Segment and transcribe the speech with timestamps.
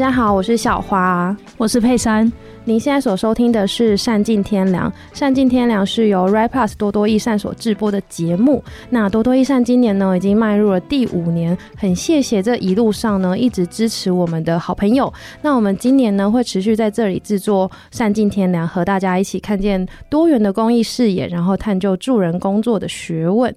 [0.00, 2.32] 大家好，我是小华，我是佩珊。
[2.66, 8.62] 您现在所收听的是《善尽天良》，《善尽天良》是由 Right+ 多多益善所制播的节目。
[8.90, 15.10] 那多多益善今年呢，已经迈入了第五年，很谢谢这一路上呢一直支持我们的好朋友。
[15.40, 23.52] 那我们今年呢，会持续在这里制作《善尽天良》，和大家一起看见多元的公益视野，然后探究助人工作的学问。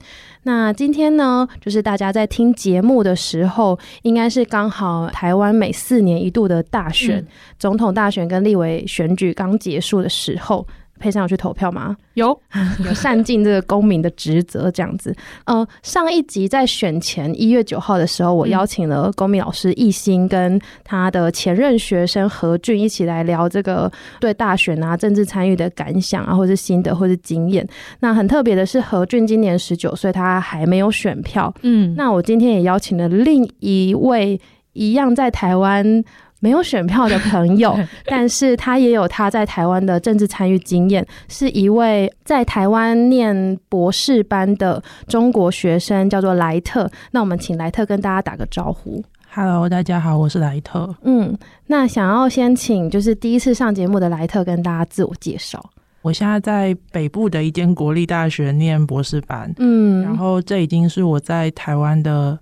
[0.45, 7.27] 那今天呢，就是大家在听节目的时候，应该是刚好台湾每四年一度的大选，嗯、
[7.57, 10.65] 总统大选跟立委选举刚结束的时候。
[10.99, 11.97] 佩珊有去投票吗？
[12.13, 12.39] 有，
[12.85, 15.13] 有善尽这个公民的职责这样子。
[15.43, 27.67] 呃，上一集在选前一月九号的时候，我邀请了公民老师易兴跟他的前任学生何俊一起来聊这个对大选啊、政治参与的感想啊，或是心得或是经验。
[27.99, 31.53] 那很特别的是，何俊今年十九岁，他还没有选票。
[31.63, 34.39] 嗯，那我今天也邀请了另一位
[34.71, 36.01] 一样在台湾。
[36.43, 37.73] 没有选票的朋友，
[38.05, 46.91] 但是他也有他在台湾的政治参与经验，是一位在台湾念博士班的中国学生，叫做莱特。
[47.11, 49.01] 那我们请莱特跟大家打个招呼。
[49.33, 50.93] Hello，大家好，我是莱特。
[51.03, 51.33] 嗯，
[51.67, 55.63] 那想要先请就是第一次上节目的莱特跟大家自我介绍。
[56.01, 62.37] 我现在在北部的一间国立大学念博士班，嗯，然后这已经是我在台湾的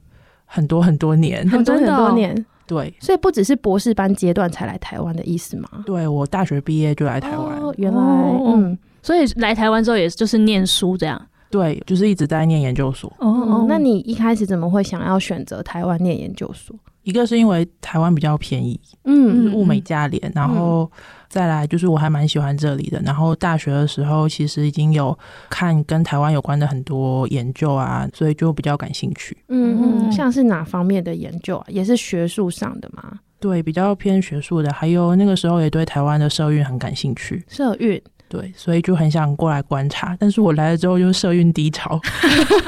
[0.46, 2.36] 很多很多年，很多很多年。
[2.72, 5.68] 对，所以不只是博士班阶段才来台湾的意思吗？
[5.86, 7.58] 对，我大学毕业就来台湾。
[7.60, 8.02] 哦，原来，
[8.46, 11.22] 嗯，所以来台湾之后也就是念书这样。
[11.50, 13.12] 对，就是一直在念研究所。
[13.20, 16.74] 哦，哦，那你一开始怎么会想要选择台湾念研究所？
[17.04, 20.90] 一个是因为台湾比较便宜，嗯，就是物美价廉，然后。
[21.32, 25.18] 再来就是我还蛮喜欢这里的，然后大学的时候其实已经有
[25.50, 29.38] 看跟台湾有关的很多研究啊，所以就比较感兴趣。
[29.48, 31.66] 嗯嗯，像是哪方面的研究啊？
[31.70, 33.20] 也是学术上的吗？
[33.40, 37.42] 对，比较偏学术的，还有那个时候也对台湾的社运很感兴趣。
[37.48, 38.00] 社运。
[38.32, 42.00] 对，所以就很想过来观察，但是我来了之后就社运低潮，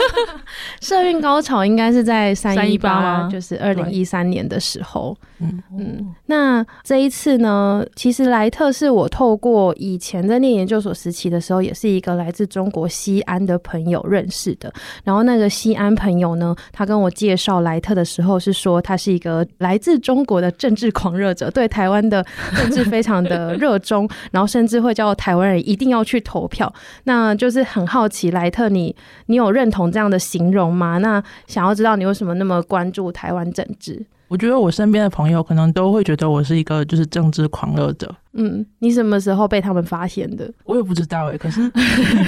[0.81, 5.17] 社运高潮应该是在三一八，就是二零一三年的时候。
[5.39, 14.71] 嗯嗯，那这一次呢，其实莱特是我透过以前在念研究所时期的时候，也是一个来自中国西安的朋友认识的。
[15.05, 22.25] 然后那个西安朋友呢，他跟我介绍莱特的时候是说，他是一个来自中国的政治狂热者，对台湾的
[22.57, 25.52] 政治非常的热衷， 然后甚至会叫台湾人。
[25.59, 28.95] 一定要去投票，那就是很好奇，莱特你，
[29.27, 30.97] 你有认同这样的形容吗？
[30.99, 34.05] 那想要知道你为什么那么关注台湾政治？
[34.33, 38.11] 我觉得我身边的朋友可能都会觉得我是一个就是政治狂热者。
[38.31, 40.51] 嗯，你什么时候被他们发现的？
[40.65, 41.37] 我也不知道哎、欸。
[41.37, 41.69] 可是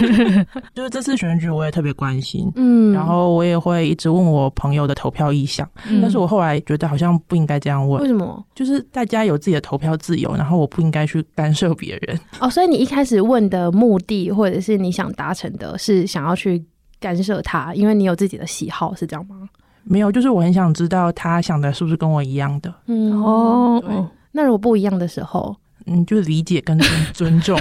[0.76, 8.00] 就是这次选举我也特别关心，嗯，然后我也会一直问我朋友的投票意向，嗯、但是我后来觉得好像不应该这样问。
[8.04, 8.46] 为什么？
[8.54, 12.20] 就是大家有自己的投票自由，然后我不应该去干涉别人。
[12.40, 16.64] 哦，所以你一开始问的目的，或者是你想达成的是想要去
[17.00, 19.50] 干涉他，因为你有自己的喜好，是这样吗？
[19.86, 22.74] 没有，就是我很想知道他想的是不是跟我一样的。
[22.88, 23.96] 嗯哦，对。
[24.32, 26.78] 那如果不一样的时候，嗯，就理解跟
[27.14, 27.58] 尊 重。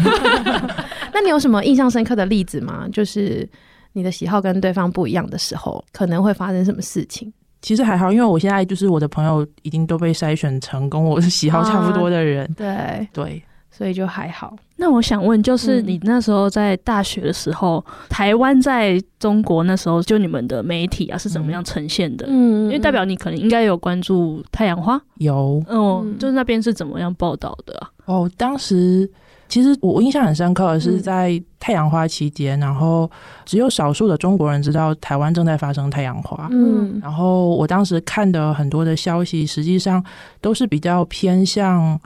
[1.12, 2.88] 那你有什么印象深刻的例子吗？
[2.92, 3.48] 就是
[3.92, 7.32] 你的喜好跟对方不一样的时候，可能会发生什么事情？
[7.62, 12.44] 其实还好，因为我现在就是我的朋友已经都被筛选成跟我喜好差不多的人。
[12.44, 13.42] 啊、对对。
[13.76, 14.54] 所以就还好。
[14.76, 22.26] 那我想问，就是你那时候在大学的时候，嗯、台湾在中国那时候，就你们的媒体啊是怎么样呈现的？
[22.28, 25.00] 嗯，因为代表你可能应该有关注太阳花。
[25.16, 27.90] 有，嗯，就是那边是怎么样报道的啊？
[28.06, 29.10] 哦，当时
[29.48, 33.10] 其实我印象很深刻的是在太阳花期间，嗯、然后
[33.44, 36.48] 只有少数的中国人知道台湾正在发生太阳花。
[36.50, 40.04] 嗯，然后我当时看的很多的消息，实际上
[40.40, 41.98] 都是比较偏向。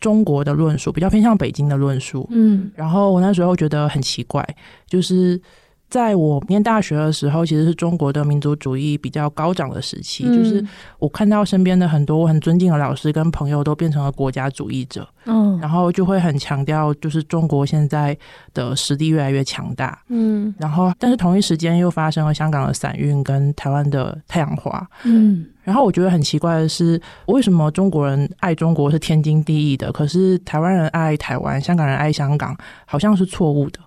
[0.00, 4.46] 中国的论述比较偏向北京的论述，嗯，然后我那时候觉得很奇怪，
[4.86, 5.40] 就是
[5.88, 10.64] 在我念大学的时候，其实是中国的民族主义比较高涨的时期，嗯，就是
[10.98, 18.16] 我看到身边的很多我很尊敬的老师跟朋友都变成了国家主义者，嗯，然后就会很强调就是中国现在
[18.52, 25.46] 的实力越来越强大，嗯，然后但是同一时间又发生了香港的散运跟台湾的太阳花，嗯。
[25.64, 33.80] 然后我觉得很奇怪的是，为什么中国人爱中国是天经地义的，可是台湾人爱台湾，香港人爱香港，好像是错误的。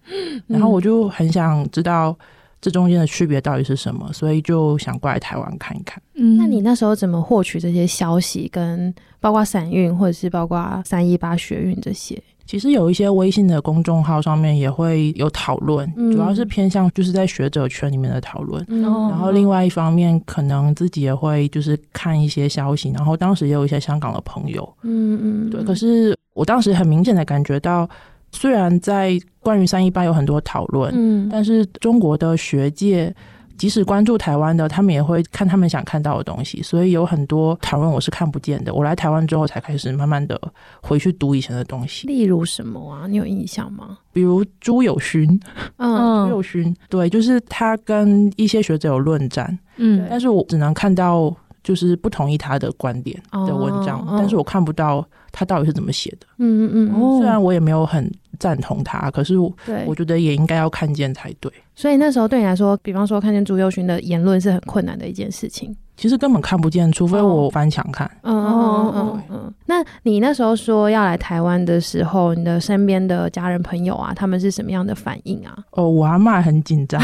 [0.47, 2.17] 然后我就很想知道
[2.59, 6.01] 这中间的区别到底是什么，所以就想过来台湾看一看。
[6.15, 12.21] 嗯，那你那时候怎么获取这些消息，跟包括伞运或者是包括三一八学运这些？
[12.47, 18.65] 其实有一些微信的公众号上面也会有讨论，嗯、主要是偏向就是在学者圈里面的讨论。
[18.69, 22.89] 嗯、然后另外一方面，可能自己也会就是看一些消息。
[22.91, 25.61] 然后当时也有一些香港的朋友，嗯嗯，对。
[25.63, 27.87] 可是我当时很明显的感觉到，
[28.31, 33.13] 虽然在关于三一八有很多讨论，嗯，但是中国的学界。
[33.57, 38.73] 即使关注台湾的，他们也会看他们想看到的东西，所以有很多讨论我是看不见的。
[38.73, 40.39] 我来台湾之后，才开始慢慢的
[40.81, 42.07] 回去读以前的东西。
[42.07, 43.07] 例如什么啊？
[43.07, 43.97] 你有印象吗？
[44.13, 45.39] 比如朱友勋，
[45.77, 56.27] 嗯，朱友勋，对，就是他跟一些学者有论战，嗯，但是我只能看到就是不同意他的观点的文章，哦、但是我看不到他到底是怎么写的。
[56.37, 59.51] 嗯嗯嗯，虽然我也没有很赞同他，可是我
[59.85, 61.51] 我觉得也应该要看见才对。
[61.75, 65.75] 所以那时候对你来说，比方说看见朱佑勋的言论是很困难的一件事情。
[65.95, 68.05] 其实根本看不见，除非我翻墙看。
[68.21, 69.53] 哦嗯嗯嗯。
[69.65, 75.57] 那你那时候说要来台湾的时候，你的身边的家人朋友啊，他们是什么样的反应啊？
[75.71, 77.01] 哦，我阿妈很紧张，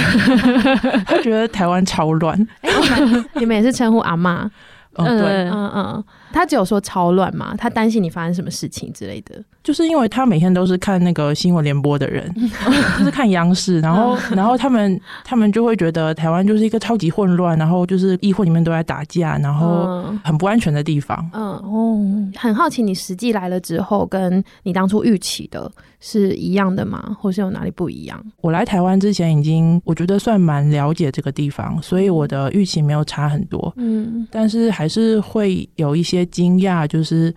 [1.07, 2.39] 他觉得台湾超乱。
[2.61, 4.49] 哎、欸，你们也是称呼阿妈？
[4.95, 6.03] 嗯，对，嗯嗯。
[6.33, 7.55] 他只有说超乱嘛？
[7.57, 9.41] 他担心你发生什么事情之类的。
[9.63, 12.29] 就是因为他每天都是看那个新闻联播的人，
[12.99, 21.17] 就是看央视，然后 然后他们他们就会觉得台湾就是一个超级混乱，然后就是议会里面都在打架，然后很不安全的地方。
[21.31, 21.97] 嗯哦，
[22.35, 25.71] 很好奇你实际来了之后，跟你当初预期的
[26.01, 27.15] 是一样的吗？
[27.17, 28.21] 或是有哪里不一样？
[28.41, 33.71] 我来台湾之前已经我觉得算蛮了解这个地方，所以我的预期没有差很多。
[33.77, 36.22] 嗯，但是还是会有一些。
[36.25, 37.33] 惊讶，就是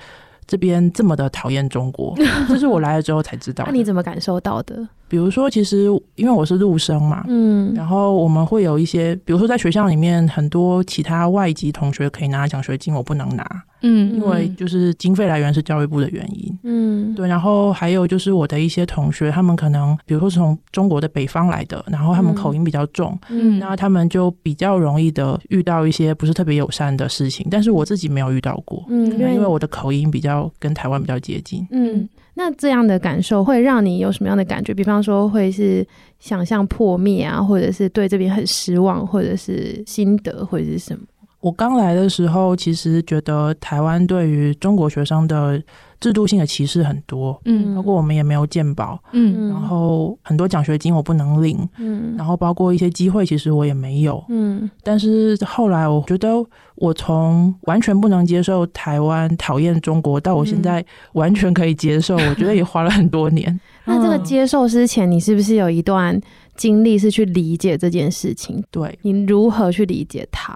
[0.46, 2.14] 这边这么的讨厌中国，
[2.48, 3.64] 这是我来了之后才知道。
[3.66, 4.86] 那你怎么感受到的？
[5.08, 5.86] 比如说，其实
[6.16, 13.46] 因为我是陆生嘛，嗯，然后我们会有一些，比如说在学校里面，很多其他外籍同学可以拿奖学金，我不能拿，
[13.82, 17.28] 嗯，因为就是经费来源是教育部的原因，嗯，对。
[17.28, 32.08] 然后还有就是我的一些同学，他们可能比如说是从中国的北方来的，然后他们口音比较重，嗯，那他们就比较容易的遇到一些不是特别友善的事情，但是我自己没有遇到过，嗯，因为我的口音比较跟台湾比较接近，嗯。
[32.38, 34.74] 那这样的感受会让你有什么样的感觉？
[34.74, 35.86] 比方说，会是
[36.18, 41.02] 想象破灭啊，或者是对这边很失望，或者是心得，或者是什么？
[41.40, 45.62] 我刚来的时候，其实觉得台湾对于中国学生的。
[45.98, 56.28] 制度性的歧视很多，嗯，包括我们也没有鉴保，嗯，然后很多奖学金我不能领，嗯，然后包括一些机会，其实我也没有，嗯，但是后来我觉得，
[56.74, 60.84] 我从完全不能接受台湾讨厌中国，到我现在
[61.14, 63.58] 完全可以接受，嗯，我觉得也花了很多年。
[63.86, 66.20] 那这个接受之前，你是不是有一段
[66.56, 68.62] 经历是去理解这件事情？
[68.70, 70.54] 对，你如何去理解它？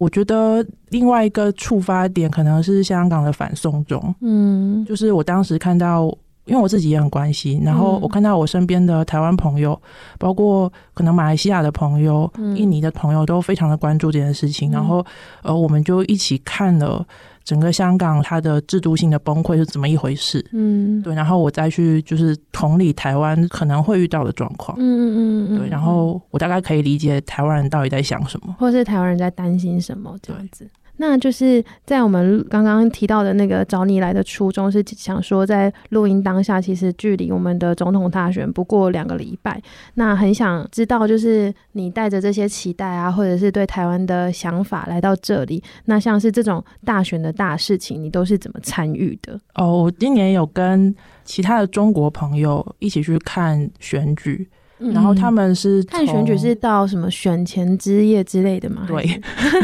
[0.00, 6.10] 我觉得另外一个触发点可能是香港的反送中，嗯，就是我当时看到，
[6.50, 9.80] 因为我自己也很关心，然后我看到我身边的台湾朋友，
[10.18, 15.04] 包括可能马来西亚的朋友、印尼的朋友都非常的关注这件事情，然后
[15.42, 17.06] 呃，我们就一起看了。
[17.42, 20.46] 整个香港它的制度性的崩溃是怎么一回事？
[20.52, 30.70] 嗯，对，然后我再去就是同理台湾可能会遇到的状况，嗯嗯嗯，对，然后我大概可以理解台湾人到底在想什么，或是台湾人在担心什么这样子。
[31.00, 39.58] 那就是在我们刚刚提到的那个找你来的初衷是想说，在录音当下，其实距离我们的总统大选不过两个礼拜。
[39.94, 45.62] 那很想知道，就是你带着这些期待啊，或者是对台湾的想法来到这里。
[45.86, 49.40] 那像是这种大选的大事情，你都是怎么参与的？
[49.54, 54.46] 哦，我今年有跟其他的中国朋友一起去看选举。
[54.92, 58.82] 然后他们是看选举是到什么选前之夜之类的吗？
[58.88, 59.20] 对，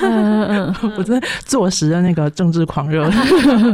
[0.97, 3.11] 我真的坐实了那个政治狂热，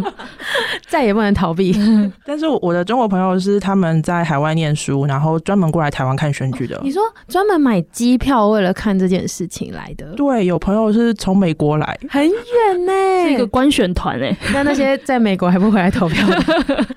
[0.89, 1.75] 再也不能逃避。
[2.25, 6.81] 但是我的中国朋友是他们在海外念书，然后专门过来台湾看选举的。
[6.85, 10.15] 你说专门买机票为了看这件事情来的？
[10.15, 12.93] 对，有朋友是从美国来，很远呢，
[13.27, 14.37] 是一个观选团哎。
[14.53, 16.27] 那那些在美国还不回来投票？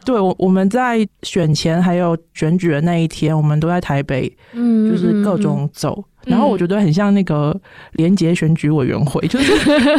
[0.05, 4.34] 对，我我们在选前还有选举的那一天，我们都在台北。
[4.53, 7.55] 嗯，就是各种走，嗯、然后我觉得很像那个
[7.93, 9.53] 廉洁选举委员会，就是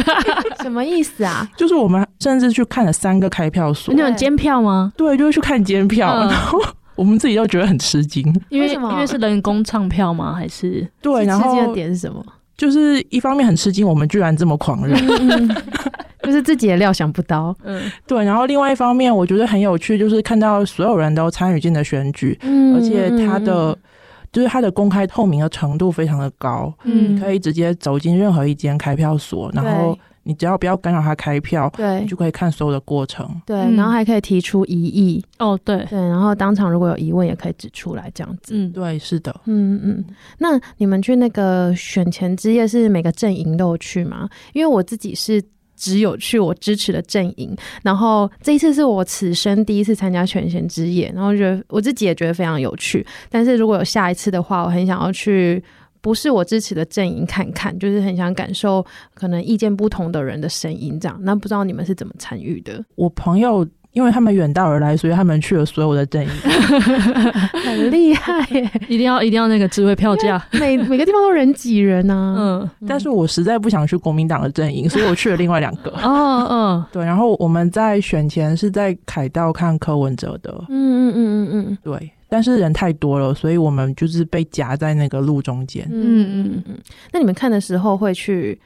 [0.61, 1.47] 什么意思啊？
[1.57, 4.91] 就是我们甚至去看了三个开票所，那种监票吗？
[4.97, 6.59] 对，就是去看监票，嗯、 然后
[6.95, 8.91] 我们自己都觉得很吃惊，因为什么？
[8.91, 10.33] 因为是人工唱票吗？
[10.33, 11.25] 还是对？
[11.25, 12.23] 然后吃惊的点是什么？
[12.57, 14.95] 就是一方面很吃惊，我们居然这么狂热。
[15.19, 15.55] 嗯
[16.23, 18.25] 就是自己也料想不到，嗯，对。
[18.25, 23.77] 然后另外一方面，我觉得很有趣，就是看到所有人都参与进了选举，嗯，而且他的
[24.37, 33.27] 就是它的公开透明的程度非常的高，嗯，你可以直接走进任何一间开票所，然后你只要不要干扰他开票，对，你就可以看所有的过程。
[33.47, 35.25] 对，然后还可以提出疑议。
[35.39, 38.53] 哦，对对，然后当场如果有疑问，也可以指出来，这样子。
[38.53, 39.35] 嗯，对，是的。
[39.45, 40.05] 嗯嗯。
[40.37, 44.29] 那你们去那个选前之夜是每个阵营都有去吗？
[44.53, 45.43] 因为我自己是
[45.77, 53.05] 只有去我支持的阵营，然后这一次是我此生第一次参加全贤之夜，然后觉得我自己也觉得非常有趣。
[53.29, 55.63] 但是如果有下一次的话，我很想要去。
[55.99, 61.19] 不是我支持的阵营，看看就是很想感受可能意见不同的人的声音，这样。
[61.21, 62.81] 那不知道你们是怎么参与的？
[62.95, 66.29] 我朋友因为他们远道而来，所以他们去了所有的阵营，
[67.65, 68.69] 很厉害耶！
[68.87, 72.35] 一定要一定要那个智慧票价，每每个地方都人挤人啊。
[72.37, 75.89] 嗯，但是我实在不想去国民党的阵营，所以我去了另外两个。
[76.03, 77.03] 哦嗯，对。
[77.03, 80.53] 然后我们在选前是在凯道看柯文哲的。
[80.69, 82.11] 嗯嗯嗯嗯嗯，对。
[82.29, 85.87] 但是人太多了，所以我们就是被夹在那个路中间。
[85.89, 86.77] 嗯嗯嗯。
[87.11, 88.59] 那你们看的时候会去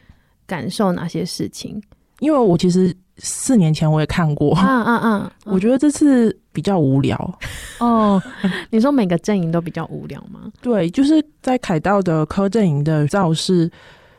[0.48, 1.80] 感受哪些事情？
[2.20, 4.58] 因为我其实四年前我也看过。
[4.58, 5.32] 嗯嗯嗯！
[5.46, 7.39] 我觉得这次比较无聊。
[7.80, 8.22] 哦，
[8.70, 10.51] 你说每个阵营都比较无聊吗？
[10.62, 13.70] 对，就是在凯道的柯阵营的造势，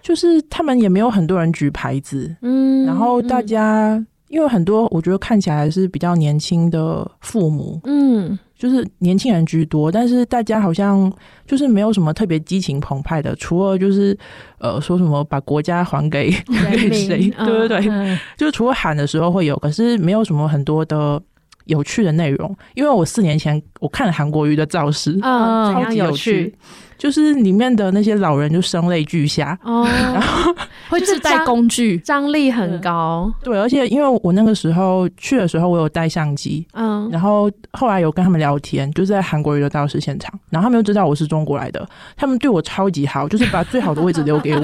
[0.00, 2.34] 就是他们也没有很多人举牌子。
[2.42, 2.84] 嗯。
[2.84, 7.80] 然后大家、嗯、因为很多，我觉得看起来是比较年轻的父母。
[7.84, 8.38] 嗯。
[8.62, 11.12] 就是年轻人居多，但是大家好像
[11.44, 14.16] 就是没有什么特别激情澎湃的，除了就是
[14.60, 16.30] 呃说什么把国家还给
[16.70, 21.20] 给谁，对对对，嗯、就是除了喊的时候会有，可是没有什么很多的
[21.64, 22.56] 有趣的内容。
[22.74, 26.54] 因为我四年前我看了韩国瑜的造势，嗯，超级有趣。
[27.02, 30.54] 就是里面的那些老人就声泪俱下哦，然后
[30.88, 33.28] 会自带工具，张力很高。
[33.42, 41.84] 对，而且因为我那个时候去的时候，我有带相机，嗯，然后后来有跟他们聊天，就是在韩国瑜的造势现场，然后他们又知道我是中国来的，
[42.16, 44.62] 他们对我超级好，就是把最好的位置留给我，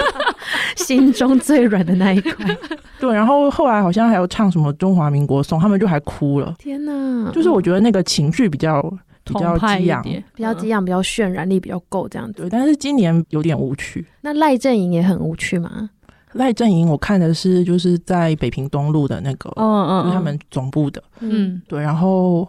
[0.76, 2.56] 心中最软的那一块。
[2.98, 6.54] 对，然后后来好像还有唱什么中华民国颂，他们就还哭了。
[6.58, 7.30] 天哪！
[7.30, 8.82] 就是我觉得那个情绪比较。
[9.24, 12.42] 比较激昂，比较激昂，比较渲染力比较够这样子。
[12.42, 14.06] 对，但是今年有点无趣。
[14.20, 15.90] 那赖阵营也很无趣吗？
[16.34, 22.46] 赖阵营我看的是就是在北平东路的那个，嗯嗯，他们总部的，嗯，对，然后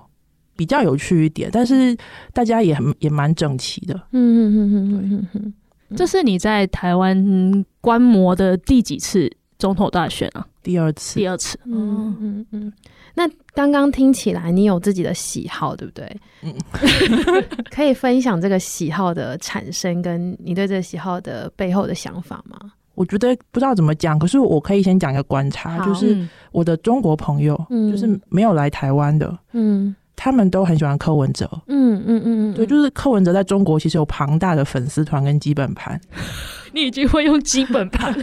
[0.55, 1.95] 比较有趣一点，但是
[2.33, 5.53] 大家也很也蛮整齐的，嗯嗯嗯嗯嗯嗯。
[5.95, 10.47] 这是你在台湾观摩的第几次总统大选啊？
[10.63, 11.59] 第二次，第二次。
[11.65, 12.73] 嗯嗯嗯。
[13.15, 16.17] 那刚刚听起来，你有自己的喜好，对不对？
[16.43, 16.53] 嗯，
[17.71, 22.57] 可以分享这个喜好的产生，跟你对这个喜好的背后的想法吗？
[22.93, 26.17] 我觉得不知道怎么讲，可是我可以先讲一个观察，就是
[26.51, 35.99] 我的中国朋友，嗯，就是没有来台湾的，嗯，他们都很喜欢柯文哲，嗯嗯嗯嗯，对，就是柯文哲在中国其实有庞大的粉丝团跟基本盘，
[36.73, 38.13] 你已经会用基本盘，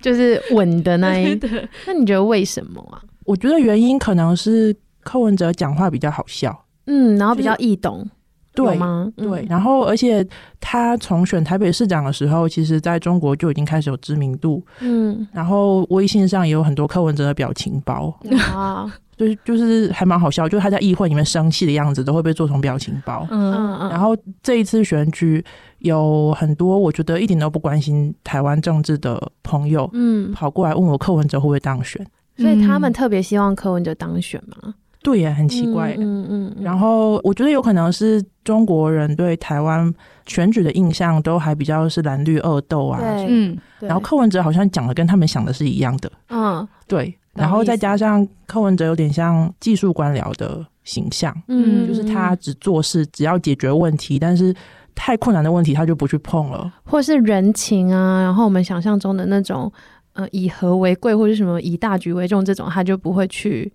[0.00, 1.38] 就是稳的那一，
[1.86, 3.02] 那你觉得为什么啊？
[3.24, 8.08] 我觉得原因可能是柯文哲讲话比较好笑，嗯，然后比较易懂，
[8.54, 9.10] 对吗？
[9.16, 10.26] 对，然后而且
[10.60, 18.14] 他从选台北市长的时候，其实在中国就已经开始有知名度，嗯，然后微信上也有很多柯文哲的表情包
[18.52, 25.44] 啊， 就是就是还蛮好笑，就是他在议会里面生气的样子都会被做成表情包，嗯嗯，然后这一次选举
[25.78, 32.04] 有很多我觉得一点都不关心台湾政治的朋友，嗯，跑过来问我柯文哲会不会当选。
[32.40, 34.74] 所以他们特别希望柯文哲当选吗？
[35.02, 35.94] 对呀，很奇怪。
[35.98, 36.62] 嗯嗯，嗯。
[36.62, 39.90] 然后我觉得有可能是中国人对台湾
[40.26, 43.00] 选举的印象都还比较是蓝绿恶斗啊。
[43.00, 43.26] 对。
[43.30, 43.56] 嗯。
[43.78, 46.12] 然后柯文哲好像讲的跟他们想的是一样的。
[46.28, 46.68] 嗯。
[46.86, 47.16] 对。
[47.32, 51.34] 然后再加上柯文哲有点像技术官僚的形象。
[51.48, 51.88] 嗯。
[51.88, 54.54] 就是他只做事，只要解决问题，但是
[54.94, 56.70] 太困难的问题他就不去碰了。
[56.84, 59.72] 或是人情啊，然后我们想象中的那种。
[60.12, 63.72] 呃，以和为贵，或者什么以大局为重，这种他就不会去，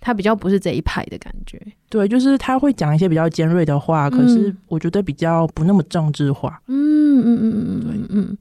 [0.00, 1.60] 他比较不是这一派的感觉。
[1.88, 6.60] 对，就是他会讲一些比较尖锐的话，嗯、可是我觉得比较不那么政治化。
[6.66, 8.38] 嗯嗯嗯嗯嗯，对嗯。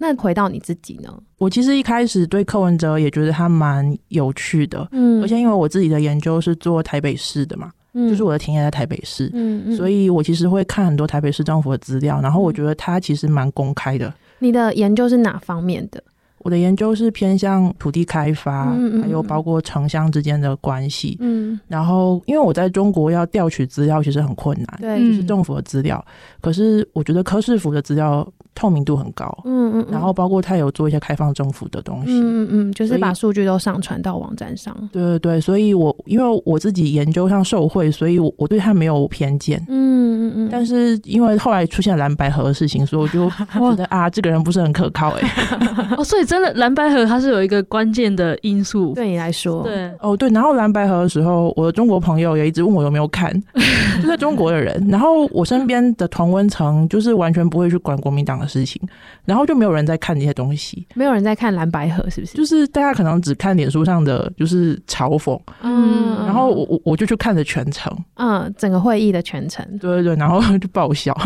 [0.00, 1.12] 那回到你自己呢？
[1.38, 14.14] 我其实一开始对柯文哲也觉得他蛮有趣的，嗯，而且因为我自己的研究是做台北市的嘛，嗯，就是我的田野在台北市，嗯嗯，所以我其实会看很多台北市政府的资料，然后我觉得他其实蛮公开的。
[14.38, 16.00] 你的研究是哪方面的？
[16.40, 21.16] 我的研究是偏向土地开发，嗯嗯、还有包括城乡之间的关系。
[21.20, 26.02] 嗯，然后因为我在中国要调取资料其实很困难，对，就是政府的资料。
[26.06, 29.26] 嗯、可是我觉得科市府的资料透明度很高。
[29.44, 32.12] 嗯嗯，然后包括他有做一些开放政府的东西。
[32.12, 34.74] 嗯嗯，就是把数据都上传到网站上。
[34.92, 39.58] 对对对，所以我因为我自己研究上受贿，所以我我对他没有偏见。
[39.68, 40.48] 嗯嗯嗯。
[40.50, 45.96] 但是因为后来出现蓝白合的事情，所以我就 觉得啊，这个人不是很可靠哎、欸。
[45.96, 46.27] 哦，所以。
[46.28, 50.28] 真的蓝白河它是有一个关键的因素，对你来说，对哦对。
[50.28, 53.32] 然后蓝白河的时候，我的中国朋友也一直问我有没有看，
[54.02, 54.86] 就在中国的人。
[54.90, 58.78] 然后我身边的同温层就是完全不会去管国民党的事情，
[59.24, 62.36] 然后就没有人在看这些东西，没有人在看蓝白河，是不是？
[62.36, 71.16] 就是大家可能只看脸书上的就是嘲讽，嗯，然后我我我就去看了全程，嗯，整个会议的全程，对对对，然后就爆笑。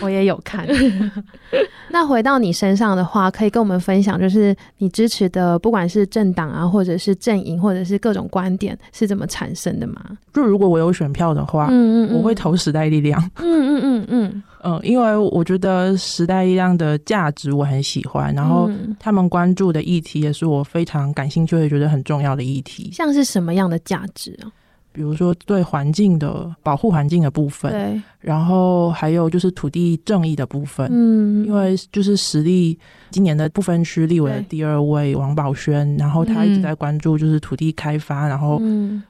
[0.00, 0.66] 我也有看。
[1.90, 10.04] 那回到你身上的话，可以跟我们分享，就是你支持的，不管是政党啊，或者是阵营，或者是各种观点，是怎么产生的吗？
[10.32, 13.18] 就如果我有选票的话，嗯嗯，嗯，我会投时代力量。
[13.36, 22.90] 嗯嗯嗯嗯嗯，因为我觉得时代力量的价值我很喜欢，然后他们关注的议题也是我非常感兴趣，也觉得很重要的议题。
[22.92, 24.50] 像是什么样的价值啊？
[24.92, 32.78] 比如说对环境的保护，环境的部分，对，然后还有就是土地正义的部分，嗯，因为就是实力
[33.10, 38.60] 今年的不分区立委的第二位王宝轩，然后他一直在关注就是土地开发，然后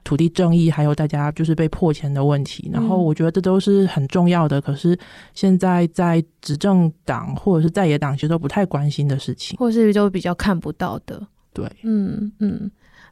[0.04, 4.98] 土地正义，还有大家就是被迫迁的问题，然后我觉得这都是很重要的，可是
[5.32, 12.70] 现在在执政党或者是在野党其实都不太关心的事情，或是就比较看不到的，对，嗯嗯。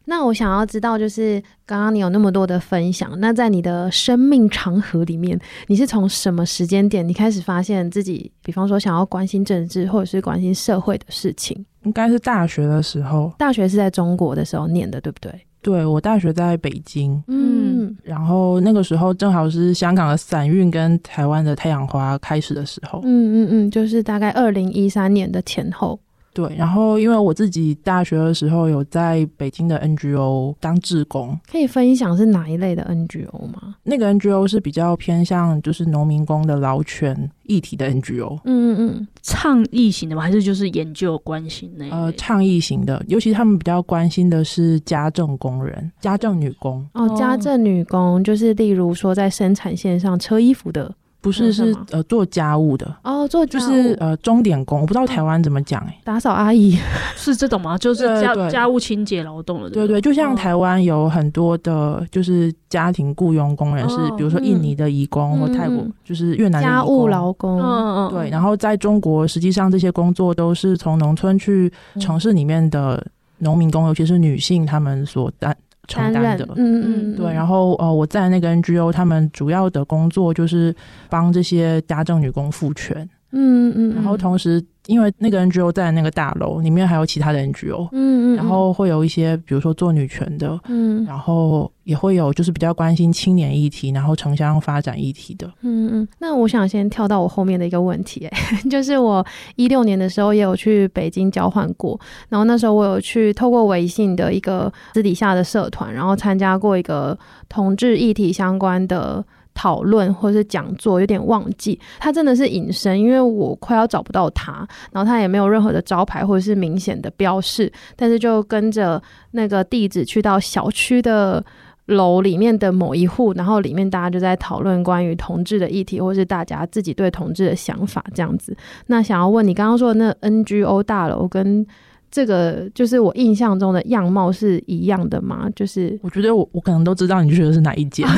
[0.08, 11.64] 那我想要知道，就是刚刚你有那么多的分享，那在你的生命长河里面，你是从什么时间点你开始发现自己，比方说想要关心政治或者是关心社会的事情？
[11.82, 15.32] 应该是大学的时候，大学是在中国的时候念的，对不对？
[15.60, 25.98] 对，我大学在北京，嗯，然后那个时候正好是香港的伞运跟台湾的太阳花开始的时候，嗯嗯嗯，就是大概二零一三年的前后。
[26.36, 33.76] 对，然后因为我自己大学的时候有在北京的 NGO 当志工，可以分享是哪一类的 NGO 吗？
[33.84, 38.38] 那个 NGO 是比较偏向就是农民工的劳权议题的 NGO。
[38.44, 40.20] 嗯嗯嗯，倡议型的吗？
[40.20, 41.88] 还是就是研究关心那？
[41.88, 46.86] 呃，倡议型的，尤其他们比较关心的是家政工人、家政女工。
[46.92, 50.94] 哦，家政女工就是例如说在生产线上车衣服的。
[51.26, 52.96] 不是，是呃做家务的。
[53.02, 56.78] 哦，做就是呃钟点工，我不知道台湾怎么讲哎、欸，打扫阿姨。
[57.16, 57.76] 是这种吗？
[57.76, 68.30] 就是家家务清洁劳动的，对对，就像台湾有很多的，就是家庭雇佣工人是，比如说印尼的移工或泰国就是越南的家务劳工，嗯嗯，对。
[68.30, 73.04] 然后在中国，实际上这些工作都是从农村去城市里面的
[73.38, 75.56] 农民工，尤其是女性，他们所担。
[75.88, 80.74] 承担的，嗯嗯嗯，对，然后呃，我在那个 NGO，他们主要的工作就是
[81.08, 84.64] 帮这些家政女工赋权，嗯嗯，然后同时。
[84.86, 96.08] 因为那个 NGO 在那个大楼里面还有其他的 NGO，嗯嗯，然后会有一些比如说做女权的，嗯，然后也会有就是比较关心青年议题，然后城乡发展议题的，嗯嗯。
[96.18, 98.28] 那我想先跳到我后面的一个问题，
[98.70, 99.24] 就是我
[99.56, 107.18] 一六年的时候也有去北京交换过，然后那时候我有去透过微信的一个私底下的社团，然后参加过一个
[107.48, 109.24] 同志议题相关的。
[109.56, 121.42] 讨论或是讲座有点忘记，他真的是隐身，因为我快要找不到他，然后他也没有任何的招牌或者是明显的标示，但是就跟着那个地址去到小区的
[121.86, 128.54] 楼里面的某一户，然后里面大家就在讨论关于同志的议题，或是大家自己对同志的想法这样子。
[128.88, 131.66] 那想要问你刚刚说的那 NGO 大楼跟。
[132.10, 135.48] 这个就是我印象中的样貌是一样的吗？
[135.54, 138.06] 就是我觉得我我可能都知道你觉得是哪一间。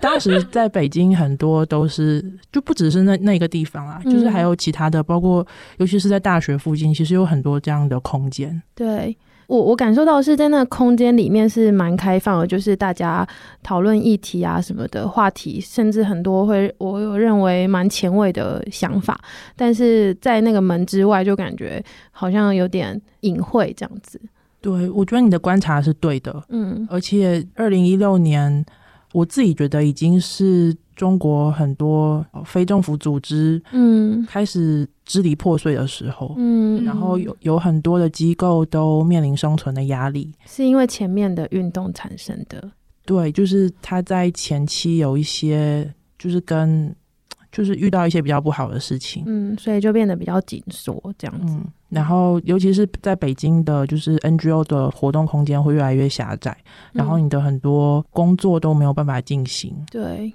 [0.00, 5.46] 当时在北京很多都是，就不只是那那个地方啊，就是还有其他的，包括
[5.78, 8.62] 尤其是在大学附近，其实有很多这样的空间。
[8.74, 9.16] 对。
[9.46, 13.26] 我我感受到是在那个空间里面是蛮开放的，就是大家
[13.62, 19.20] 讨论议题啊什么的话题，甚至很多会我有认为蛮前卫的想法，
[19.56, 24.20] 但是在那个门之外就感觉好像有点隐晦这样子。
[24.60, 28.64] 对，我觉得你的观察是对的，嗯，而且二零一六年
[29.12, 30.74] 我自己觉得已经是。
[30.96, 42.70] 中国很多非政府组织，嗯，开始支离破碎的时候，嗯，然后有有很多的机构都面临生存的压力，是因为前面的运动产生的。
[43.04, 46.94] 对，就是他在前期有一些，就是跟，
[47.52, 51.52] 就是遇到一些比较不好的事情，嗯，所以就变得比较紧缩这样子。
[51.54, 56.56] 嗯，然后尤其是在北京的，就是 NGO 的活动空间会越来越狭窄，
[56.92, 59.74] 然后你的很多工作都没有办法进行。
[59.90, 60.02] 对。
[60.04, 60.32] 对，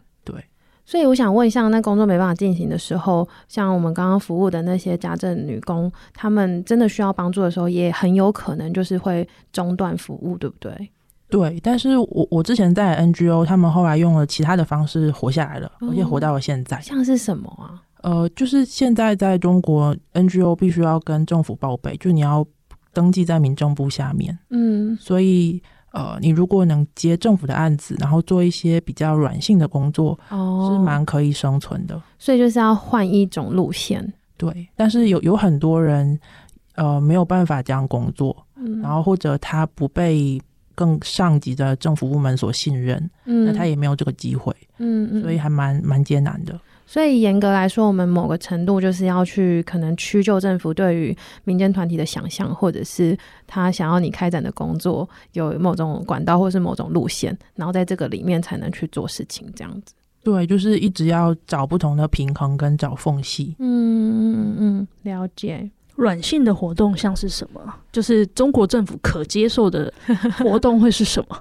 [0.90, 10.90] 所以我想问一下，那工作没办法进行的时候，像我们刚刚服务的那些家政女工，他们真的需要帮助的时候，也很有可能就是会中断服务，对不对？
[11.30, 16.82] 对，但是我我之前在 NGO，他们后来用了其他的方式活下来了，而且活到了现在。
[16.82, 17.78] 像是什么啊？
[18.02, 22.44] 呃，就是现在在中国 NGO 必须要跟政府报备，就你要
[22.94, 24.36] 登记在民政部下面。
[24.50, 32.00] 嗯，所以呃，你如果能接政府的案子，然后做一些比较软性的工作，哦，是蛮可以生存的。
[32.18, 34.14] 所以就是要换一种路线。
[34.38, 36.18] 对，但是有有很多人
[36.76, 40.40] 呃没有办法这样工作，嗯，然后或者他不被
[40.76, 46.58] 更上级的政府部门所信任，嗯，那他也没有这个机会，嗯嗯，所以还蛮蛮艰难的。
[46.92, 59.94] 所以严格来说，我们某个程度就是要去可能屈就政府对于民间团体的想象，或者是他想要你开展的工作有某种管道或是某种路线，然后在这个里面才能去做事情，这样子。
[60.24, 63.56] 对，就是一直要找不同的平衡跟找缝隙。
[63.60, 65.70] 嗯嗯嗯，了解。
[66.00, 67.62] 软性的活动像是什么？
[67.92, 69.92] 就是中国政府可接受的
[70.40, 71.38] 活动会是什么？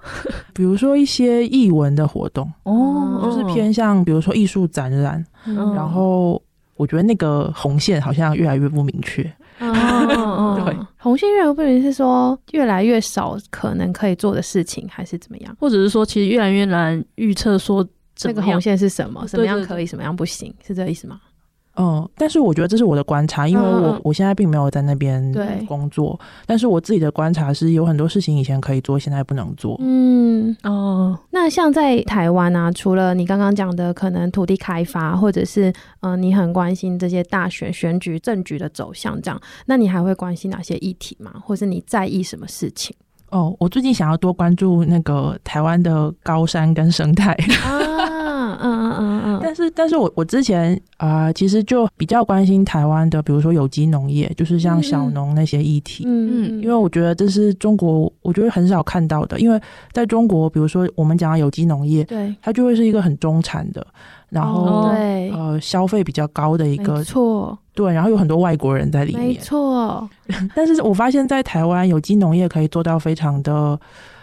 [0.52, 5.24] 比如说一些艺文的活动哦，就是偏向比如说艺术展览。
[5.46, 6.40] 嗯、然后
[6.76, 9.22] 我觉得那个红线好像越来越不明确。
[9.60, 15.56] 哦哦， 对，红线越来越不明确是说越来越少可能可以做的事情，还是怎么样？
[15.58, 19.26] 或者是说其实越来越难预测说这个红线是什么？
[19.26, 20.52] 什么样可以，什么样不行？
[20.66, 21.20] 是这个意思吗？
[21.78, 25.32] 嗯，但是我觉得这是我的观察，因为我、嗯、我现在并没有在那边
[25.66, 29.76] 工作，但是我自己的观察是有很多事情以前可以做，现在不能做。
[29.80, 41.32] 嗯哦，那像在台湾啊，除了你刚刚讲的可能土地开发，或者是嗯、呃，你很关心这些大选选举政局的走向这样，那你还会关心哪些议题吗？
[41.44, 42.94] 或是你在意什么事情？
[43.30, 47.32] 哦，我最近想要多关注那个台湾的高山跟生态。
[47.64, 48.08] 啊
[48.60, 59.60] 嗯嗯嗯嗯，但是，但是我我之前啊、呃，其实就比较关心台湾的，比如说有机农业，就是像小农那些议题，嗯嗯，因为我觉得这是中国，我觉得很少看到的，因为
[59.92, 63.86] 在中国，比如说我们讲的有机农业，对，它就会是一个很中产的，
[64.28, 70.08] 然后对，呃，消费比较高的一个，错，对，然后有很多外国人在里面，没错，
[70.54, 73.78] 但是我发现，在台湾有机农业可以做到非常的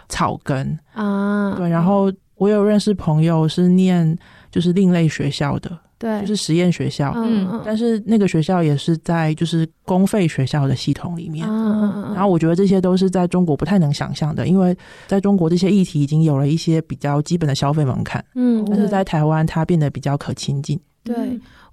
[0.08, 2.12] 草根啊，对，然后。
[2.38, 4.14] 我有认识朋友是念
[4.50, 21.16] 就是另类学校的，对，就是实验学校，嗯，但是那个学校也是在就是公费学校的系统里面，嗯，然后我觉得这些都是在中国不太能想象的，因为在中国这些议题已经有了一些比较基本的消费门槛，嗯，但是在台湾它变得比较可亲近，对。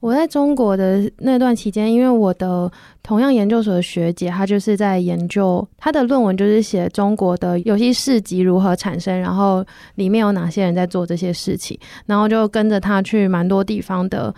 [0.03, 2.69] 我在中国的那段期间，因为我的
[3.01, 14.35] 同样研究所的学姐，她就是在研究她的论文，就是写中国的有机市集如何产生，然后里面有哪些人在做这些事情，然后就跟着她去蛮多地方的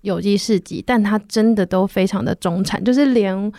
[0.00, 3.52] 有机市集，但她真的都非常的中产，就是连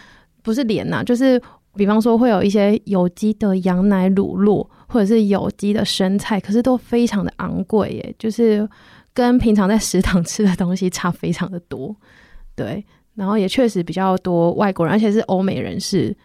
[0.43, 1.41] 不是连呐，就是
[1.77, 8.67] 比方说会有一些有机的羊奶乳酪，或者是有机的生菜，可是都非常的昂贵耶，就是。
[9.15, 11.95] 跟平常在食堂吃的东西差非常的多，
[12.55, 16.15] 对，然后也确实比较多外国人，而且是欧美人士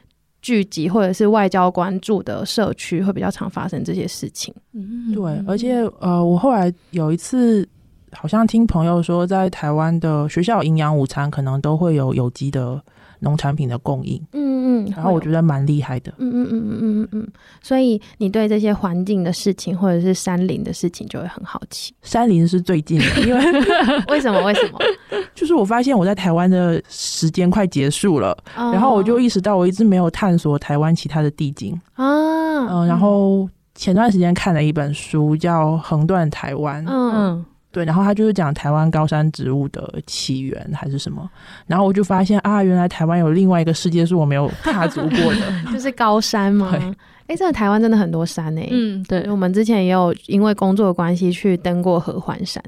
[0.43, 4.53] 聚集或者是外交关注的社区，会比较常发生这些事情。
[4.73, 7.67] 嗯，对，而且呃，我后来有一次
[8.13, 12.83] 好像听朋友说，在台湾的学校营养午餐可能都会有有机的。
[13.21, 17.29] 农产品的供应，嗯嗯，然后我觉得蛮厉害的，嗯嗯嗯嗯嗯嗯，
[17.63, 21.95] 所以你对这些环境的事情或者是山林的事情就会很好奇。
[22.03, 23.45] 山林是最近的，因为
[24.09, 24.43] 为什么？
[24.45, 24.79] 为什么？
[25.35, 37.13] 就是我发现我在台湾的时间快结束了，哦、然后我就意识到我一直没有探索台湾其他的地景啊，嗯、呃，然后前段时间看了一本书叫《横断台湾》，嗯。
[37.15, 41.29] 嗯对，然后他就是讲台湾高山植物的起源还是什么，
[41.67, 46.71] 然后我就发现啊，原来台湾有另外一个世界是我没有踏足过的， 就是高山吗？
[46.73, 46.95] 哎
[47.29, 52.61] 对，真的台湾真的很多山哎，嗯，对，我们之前也有因为工作的关系去登过合欢山，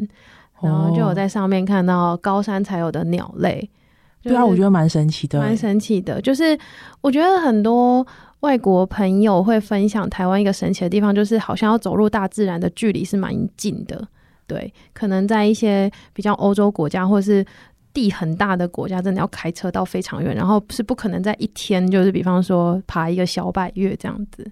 [0.62, 3.68] 然后就有在上面看到高山才有的鸟类，
[4.22, 6.56] 就是、对啊，我觉得蛮神奇的，蛮神奇的，就是
[7.00, 8.06] 我觉得很多
[8.40, 14.06] 外国朋友会分享台湾一个神奇的地方，就是好像要走入大自然的距离是蛮近的。
[14.52, 17.44] 对，可能在一些比较欧洲国家或者是
[17.94, 24.46] 地很大的国家，真的要开车到非常远，然后是不可能在一天，就是比方说爬一个小百岳这样子。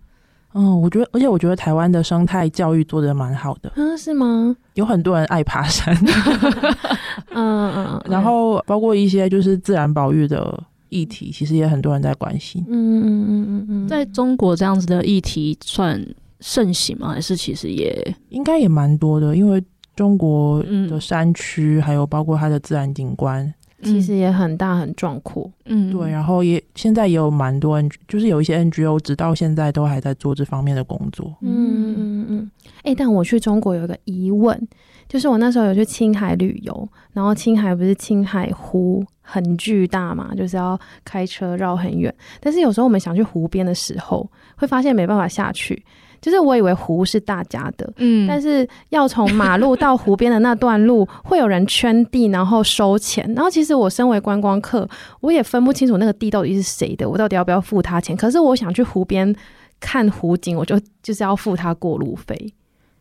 [0.53, 3.71] 嗯，我觉得，而且我觉得台湾的生态教育做的蛮好的。
[3.77, 4.57] 嗯，是吗？
[4.75, 5.95] 有很多人爱爬山。
[7.31, 12.65] 嗯嗯，然后包括一些就是自然保育的议题，其实也很多人在关心。
[12.69, 16.05] 嗯嗯嗯嗯嗯，在中国这样子的议题算
[16.41, 17.13] 盛行吗？
[17.15, 19.63] 还是其实也应该也蛮多的，因为。
[20.01, 23.45] 中国的山区，还有包括它的自然景观，
[23.83, 25.53] 嗯、其实也很大很壮阔。
[25.67, 26.11] 嗯，对。
[26.11, 31.31] 然后也现在也有蛮多 N，，就是有一些 NGO，直到现在都还在做这方面的工作。
[31.43, 32.51] 嗯嗯嗯。
[32.79, 34.59] 哎、欸，但我去中国有一个疑问，
[35.07, 42.11] 就是我那时候有去青海旅游，然后青海不是青海湖很巨大嘛，就是要开车绕很远。
[42.41, 45.85] 但是有时候我们想去湖边的时候，会发现没办法下去。
[46.21, 53.25] 就是我以为湖是大家的，嗯，但是要从马路到湖边的那段路，会有人圈地，然后收钱。
[53.35, 54.89] 然后其实我身为观光客，
[55.21, 58.17] 我也分不清楚那个地到底是谁的，我到底要不要付他钱？
[58.17, 59.35] 可是我想去湖边
[59.81, 62.53] 看湖景，我就就是要付他过路费。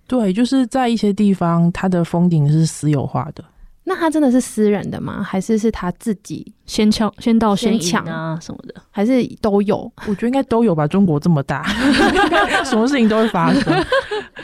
[0.08, 3.44] 对，就是在一些地方，它的风景是私有化的。
[3.90, 5.24] 那他真的是私人的吗？
[5.24, 8.76] 还是是他自己先抢、先到先抢啊什么的？
[8.92, 9.92] 还是都有？
[10.08, 10.86] 我觉得应该都有吧。
[10.86, 11.64] 中国这么大，
[12.64, 13.86] 什么事情都会发生。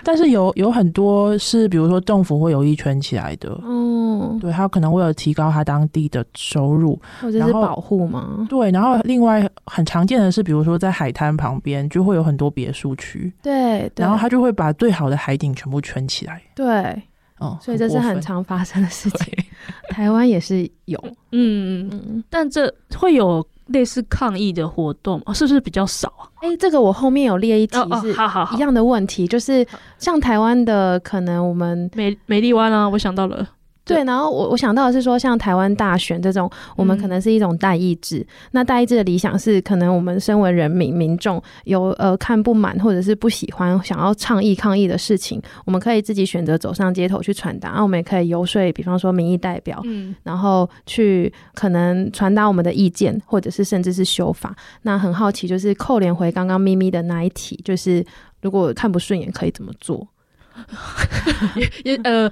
[0.03, 3.55] 但是有有很多是，比如说政府会有意圈起来的。
[3.63, 8.47] 嗯，对，他可能为了提高他当地的收入，或者是保护吗？
[8.49, 8.71] 对。
[8.71, 13.31] 然后另外很常见的是，比如说在海滩旁边就会有很多别墅区。
[13.43, 13.91] 对。
[13.95, 16.41] 然后他就会把最好的海景全部圈起来。
[16.55, 16.99] 对。
[17.39, 19.33] 哦，所以这是很常发生的事情，
[19.89, 20.97] 台湾也是有，
[21.31, 26.29] 嗯嗯，但这会有类似抗议的活动，是不是比较少啊？
[26.41, 28.13] 哎、欸，这个我后面有列一题是
[28.55, 29.65] 一样的问题，就是
[29.97, 33.47] 像台湾的，可能我们美美丽湾啊，我想到了。
[33.85, 38.17] 对，然后我我想到的是说，像台湾大选这种，我们可能是一种代议制。
[38.17, 47.69] 嗯、那代议制的理想是，可能我们身为人民民众，有呃看不满或者是不喜欢，想要倡议抗议的事情，我们可以自己选择走上街头去传达。
[47.69, 54.55] 然后我们也可以游说，比方说民意代表，嗯，然后去可能传达我们的意见，或者是甚至是修法。
[54.81, 58.03] 那很好奇，就是扣连回刚刚咪咪的那一题，就是
[58.41, 60.07] 如果看不顺眼，可以怎么做？
[61.55, 62.31] 也也呃。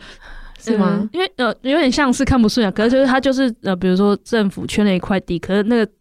[0.64, 1.00] 是吗？
[1.02, 5.92] 嗯、因为呃，有点像是看不顺眼，可是就是他就是呃，比如说政府圈了一块地，可是那个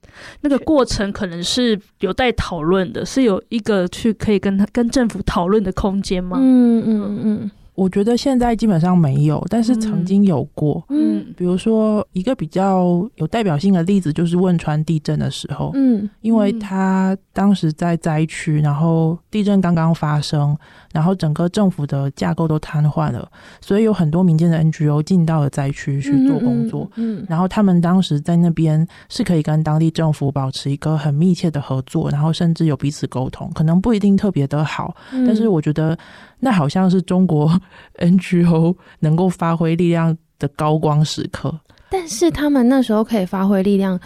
[0.43, 6.39] 那个过程可能是有待讨论的，是有一个去可以跟他跟政府讨论的空间吗？
[6.41, 7.51] 嗯嗯嗯。
[7.75, 10.85] 我觉得现在基本上没有，但是曾经有过。
[10.91, 15.71] 嗯，比如说一个比较有代表性的例子，就是汶川地震的时候。
[15.73, 20.55] 嗯，因为他当时在灾区，然后地震刚刚发生，
[20.93, 23.29] 然后整个政府的架构都瘫痪了，
[23.61, 26.91] 所以有很多民间的 NGO 进到了灾区去做工作。
[26.97, 35.99] 嗯，然后他们当时在那边是可以跟当地政府保持一个很密切的合作，然后甚至有彼此沟通，可能不一定特别的好，但是我觉得。
[36.45, 37.49] 那好像是中国
[38.03, 41.57] NGO 能够发挥力量的高光时刻，
[41.89, 43.97] 但是他们那时候可以发挥力量，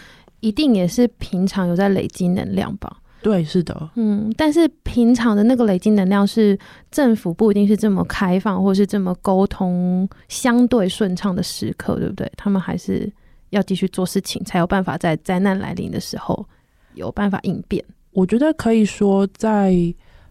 [0.41, 2.95] 一定也是平常有在累积能量吧？
[3.27, 6.57] 对，是的，嗯，但是平常的那个累积能量是
[6.93, 12.31] 政府不一定是这么开放，或是这么沟通相对顺畅的时刻，对不对？
[12.37, 13.13] 他们还是
[13.51, 16.47] 要继续做事情，才有办法在灾难来临的时候
[16.95, 17.85] 有办法应变。
[18.13, 19.75] 我觉得可以说在。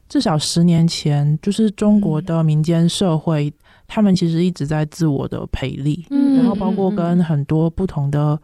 [0.08, 3.54] 至少十年前，就是中国的民间社会，嗯、
[3.88, 8.40] 他们其实一直在自我的培力，嗯、然后包括跟很多不同的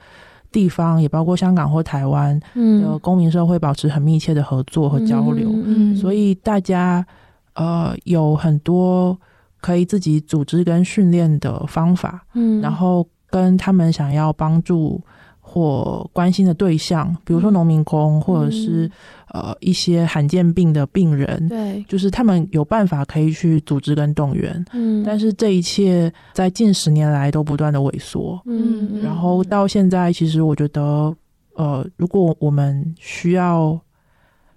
[0.52, 7.06] 地方，嗯、也包括香港或台湾的公民社会保持很密切的合作和交流，嗯、所以大家
[7.54, 9.18] 呃有很多
[9.60, 15.02] 可以自己组织跟训练的方法，嗯、然后跟他们想要帮助。
[15.44, 18.90] 或关心的对象，比如说农民工，嗯、或者是
[19.32, 31.16] 呃一些罕见病的病人，对，就是他们有办法可以去组织跟动员，嗯，但是这一切在近十年来都不断的萎缩，嗯，然后到现在，其实我觉得，
[31.56, 33.80] 呃，如果我们需要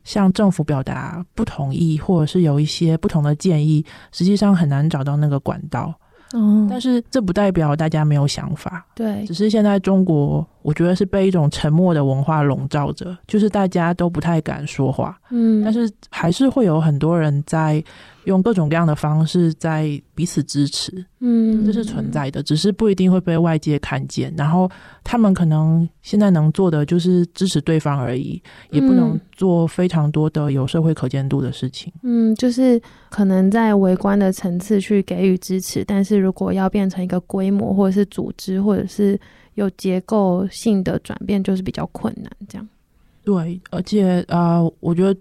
[0.02, 5.94] 向政府表达不同意，或者是有一些不同的建议，实际上很难找到那个管道。
[6.34, 17.82] 嗯，但是这不代表大家没有想法，对，只是现在中国，我觉得是被一种沉默的文化笼罩着，就是大家都不太敢说话，嗯，但是还是会有很多人在。
[18.24, 24.32] 用各种各样的方式在彼此支持，嗯，这是存在的，只是不一定会被外界看见。
[24.36, 24.70] 然后
[25.02, 31.92] 他们可能现在能做的就是支持对方而已，也不能做非常多的有社会可见度的事情。
[32.02, 39.20] 嗯，就是可能在微观的层次去给予支持，但是如果要变成一个规模或者是组织，或者是
[39.54, 42.30] 有结构性的转变，就是比较困难。
[42.48, 42.68] 这样，
[43.22, 45.14] 对，而且啊、呃，我觉得。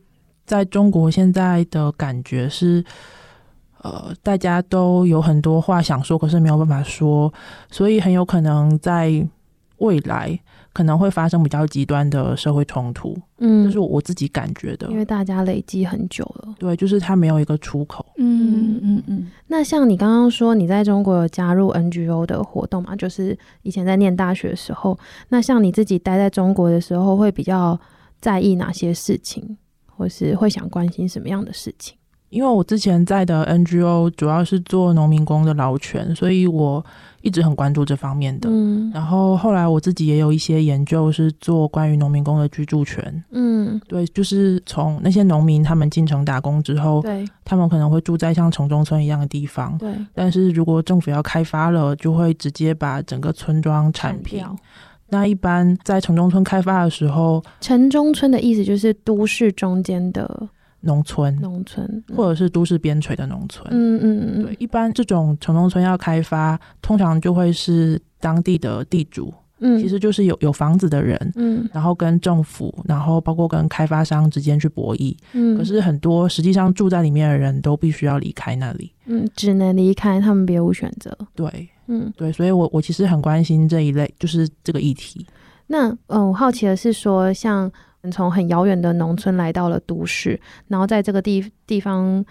[0.46, 2.84] 在中国现在的感觉是，
[3.82, 7.34] 呃，大家都有很多话想说，可是没有办法说，
[7.72, 9.26] 所以很有可能在
[9.78, 10.40] 未来
[10.72, 13.18] 可能会发生比较极端的社会冲突。
[13.40, 16.56] 嗯，这是我自己感觉的，因为大家累积很久了。
[16.58, 18.06] 对，就是他没有一个出口。
[18.18, 19.32] 嗯嗯嗯。
[19.48, 22.96] 那像你刚刚说，你在中国有加入 NGO 的活动嘛？
[22.96, 24.98] 就是以前在念大学的时候，
[25.30, 27.78] 那像你自己待在中国的时候，会比较
[28.22, 29.58] 在意哪些事情？
[30.04, 31.96] 或是会想关心什么样的事情？
[32.30, 36.84] 因为我之前在的 NGO 主要是做农民工的劳权，所以我
[37.22, 38.50] 一直很关注这方面的。
[38.52, 43.24] 嗯，然后后来我自己也有一些研究是做关于农民工的居住权。
[43.32, 49.78] 嗯，对，就是从那些农民他们进城打工之后，对，他们可能会住在像城中村一样的地方。
[49.78, 54.44] 对，但是如果政府要开发了，就会直接把整个村庄铲平。
[55.14, 60.50] 那一般在城中村开发的时候，城中村的意思就是都市中间的。
[60.86, 85.26] 农村，农村，嗯、或者是都市边陲的农村，嗯嗯嗯，对，一般这种城中村要开发，通常就会是当地的地主，嗯，其实就是有有房子的人，嗯，然后跟政府，然后包括跟开发商之间去博弈，嗯，可是很多实际上住在里面的人都必须要离开那里，嗯，只能离开，他们别无选择，对，嗯，对，所以我我其实很关心这一类，就是这个议题。
[85.68, 87.72] 那，嗯，我好奇的是说，像。
[88.12, 92.22] 从很遥远的农村来到了都市，然后在这个地地方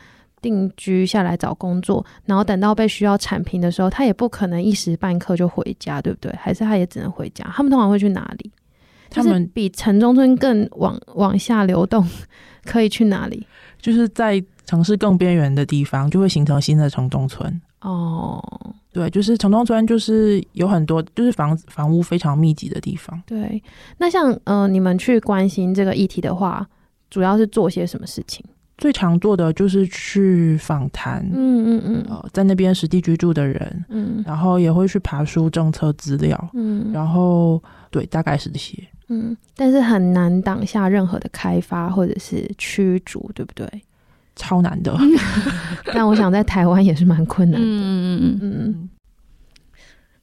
[0.42, 6.30] 定居下来找工作，然后等到被需要铲平的时候，他也不可能一时半刻就回家，对不对？
[6.38, 7.50] 还是他也只能回家？
[7.56, 8.52] 他们通常会去哪里？
[9.08, 12.06] 他们比城中村更往往下流动，
[12.66, 13.46] 可以去哪里？
[13.80, 17.62] 就是在城市更边缘的地方，就会形成新的城中村。
[17.82, 18.42] 哦，
[18.92, 23.20] 对，就是城中村，就是有很多，就是房子房屋非常密集的地方。
[23.26, 23.62] 对，
[23.98, 26.66] 那像呃，你们去关心这个议题的话，
[27.10, 28.44] 主要是做些什么事情？
[28.78, 38.76] 最常做的就是去访谈，嗯嗯嗯，呃，在那边实地居住的人，嗯，然后也会去爬书政策资料，嗯，然后对，大概是这些，
[39.08, 43.68] 嗯，但是很难挡下任何的开发或者是驱逐，对不对？
[44.36, 44.96] 超难的，
[45.94, 47.66] 但我想在台湾也是蛮困难的。
[47.66, 47.70] 嗯
[48.22, 48.88] 嗯嗯嗯。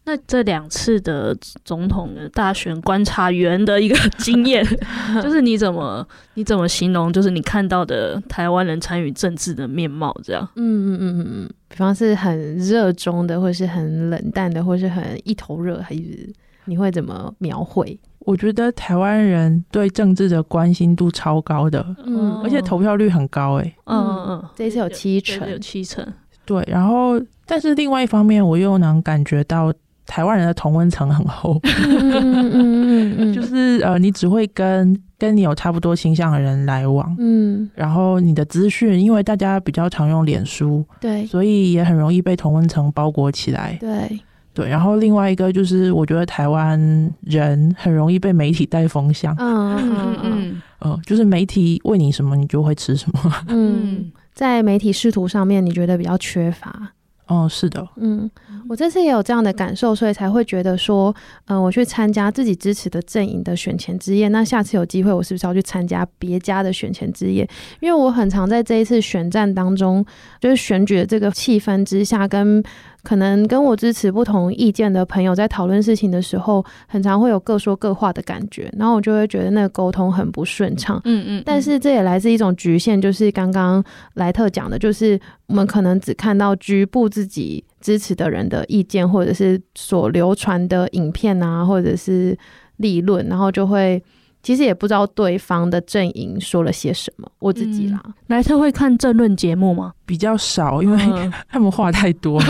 [0.06, 4.66] 那这两次的总统的大选观察员的一个经验，
[5.22, 7.14] 就是你怎么你怎么形容？
[7.14, 10.50] 就是你看到的台湾人参与政治的面貌，这样。
[10.56, 11.50] 嗯嗯嗯嗯嗯。
[11.68, 16.34] 比方是很热衷的，或是很冷淡的，或是很一头热，还是
[16.66, 18.00] 你会怎么描绘？
[18.20, 26.06] 我觉得台湾人对政治的关心度超高的，嗯，而且投票率很高，欸，哎，嗯嗯嗯，这一次有七成，有七成，
[26.46, 26.64] 对。
[26.68, 29.74] 然后，但是另外一方面，我又能感觉到
[30.06, 44.20] 台湾人的同温层很厚， 嗯嗯嗯，就是呃，你只会跟跟你有差不多倾向的人来往，嗯，然后你的资讯，因为大家比较常用脸书，对，所以也很容易被同温层包裹起来，对。
[44.54, 46.80] 对，然后另外一个就是，我觉得台湾
[47.22, 53.34] 人很容易被媒体带风向，嗯嗯嗯嗯，就是媒体喂你什么，你就会吃什么。
[53.48, 56.94] 嗯，在媒体视图上面，你觉得比较缺乏？
[57.28, 58.28] 哦，是的，嗯，
[58.68, 67.48] 我这次也有这样的感受，所以才会觉得说，嗯、呃，我去参加自己支持的阵营的选前之夜，那下次有机会，我是不是要去参加别家的选前之夜？
[67.82, 70.04] 因为我很常在这一次选战当中，
[70.40, 72.64] 就是选举的这个气氛之下，跟
[73.10, 81.02] 可能跟我支持不同意见的朋友在讨论事情的时候，很常会有各说各话的感觉，然后我就会觉得那个沟通很不顺畅。
[81.06, 92.38] 嗯，嗯嗯，但是这也来自一种局限，就是刚刚莱特讲的，就是我们可能只看到局部自己支持的人的意见，或者是所流传的影片啊，或者是
[92.78, 94.00] 理论，然后就会。
[94.42, 98.02] 其实也不知道对方的阵营说了些什么，我自己啦。
[98.28, 99.94] 莱特会看政论节目吗？
[100.06, 100.98] 比较少，因为
[101.50, 102.42] 他们话太多。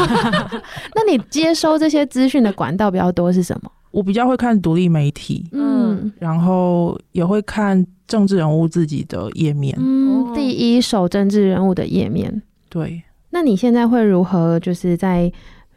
[0.93, 3.71] 那你接收这些资讯的管道比较多是什么？
[3.91, 12.41] 我比较会看独立媒体，嗯，然后也会看政治人物自己的页面，嗯，第一手政治人物的页面。
[12.69, 14.59] 对，那你现在会如何？
[14.59, 15.31] 就是在。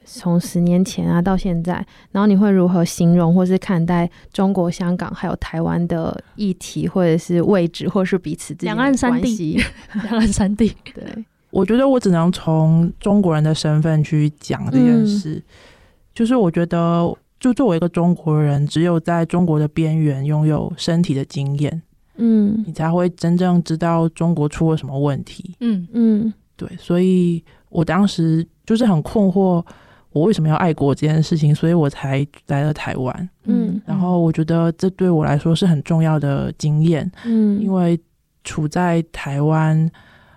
[0.04, 1.74] 从十年前啊到现在，
[2.10, 8.54] 然后你会如何形容或是看待中国香港还有台湾的议题，或者是位置，或是彼此？
[8.60, 9.62] 两岸三地，
[10.02, 10.74] 两岸三地。
[10.92, 11.04] 对，
[11.50, 15.34] 我觉得我只能从中国人的身份去讲这件事。
[15.34, 15.42] 嗯、
[16.14, 21.82] 就是我觉得，就作为一个中国人，只有在中国的边缘拥有身体的经验，
[22.16, 25.54] 嗯，你才会真正知道中国出了什么问题。
[25.60, 29.64] 嗯嗯，对，所以我当时就是很困惑。
[30.12, 33.30] 我为什么要爱国这件事情，所以我才来了台湾。
[33.44, 37.10] 嗯，然后我觉得这对我来说是很重要的经验。
[37.24, 37.98] 嗯，因为
[38.44, 39.90] 处在台湾，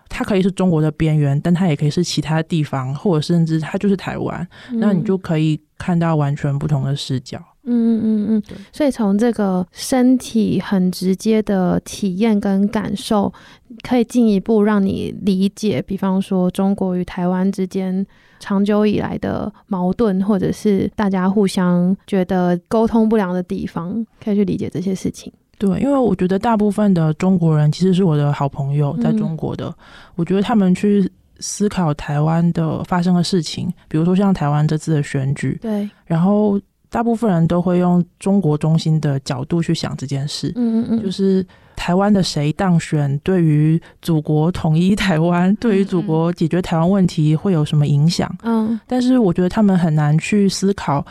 [0.07, 4.47] 它可以是中国的边缘，但它也可以是其他地方，或者甚至它就是台湾。
[4.71, 7.37] 嗯，那你就可以看到完全不同的视角。
[7.67, 13.33] 嗯嗯嗯嗯，所以从这个身体很直接的体验跟感受，
[13.81, 18.05] 可以进一步让你理解，比方说中国与台湾之间。
[18.45, 25.33] 长久以来的矛盾，或者是大家互相觉得沟通不良的地方，可以去理解这些事情。
[25.57, 29.75] 对，因为我觉得大部分的中国人其实是我的好朋友，在中国的，嗯、
[30.17, 41.43] 我觉得他们去思考台湾的发生的事情，比如说像台湾这次的选举，对，然后大部分人都会用中国中心的角度去想这件事，嗯嗯嗯，就是。
[41.75, 48.33] 台湾的谁当选，对于祖国统一台湾，对于祖国解决台湾问题会有什么影响？
[48.43, 51.05] 嗯，但是我觉得他们很难去思考，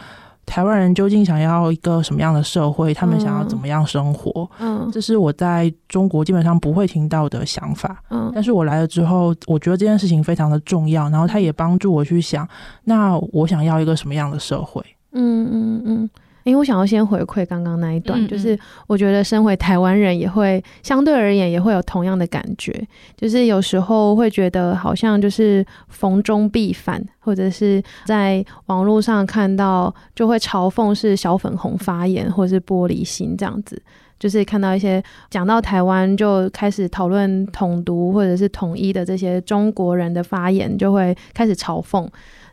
[0.47, 4.49] 台湾人究竟想要一个什么样的社会，他们想要怎么样生活？
[4.59, 8.03] 嗯，这是我在中国基本上不会听到的想法。
[8.11, 12.49] 嗯，但是我来了之后，我觉得这件事情非常的重要，然后他也帮助我去想，
[12.85, 14.85] 那我想要一个什么样的社会？
[15.13, 16.11] 嗯嗯嗯。
[16.45, 22.87] 因为我想要先回馈刚刚那一段，嗯嗯，就是我觉得身为台湾人也会相对而言也会有同样的感觉，
[23.17, 33.83] 就是有时候会觉得好像就是逢中必反，或者是在网络上看到就会嘲讽是小粉红发言，或者是玻璃心这样子，
[34.19, 42.07] 就是看到一些讲到台湾就开始讨论统独或者是统一的这些中国人的发言，就会开始嘲讽。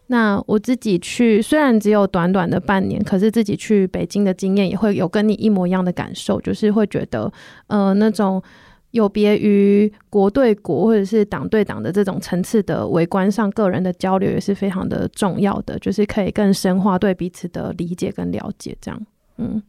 [0.07, 7.31] 那我自己去，虽然只有短短的半年，可是自己去北京的经验也会有跟你一模一样的感受，就是会觉得，
[7.67, 8.43] 呃，那种
[8.91, 19.01] 有别于国对国或者是党对党的这种层次的围观上个人的交流也是非常的重要的，就是可以更深化对彼此的理解跟了解，这样，
[19.37, 19.61] 嗯，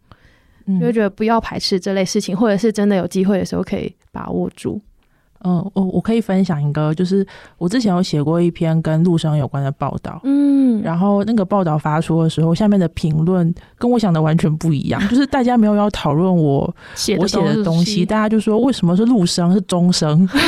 [0.81, 4.81] 就会觉得不要排斥这类事情，或者是真的有机会的时候可以把握住。
[5.45, 7.27] 嗯，我我可以分享一个，就是
[7.59, 20.27] 我之前有写过一篇跟陆生有关的报道，嗯，然后那个报道发出的时候，下面的评论跟我想的完全不一样， 就是大家没有要讨论我写我写的东西，大家就说为什么是陆生是中生，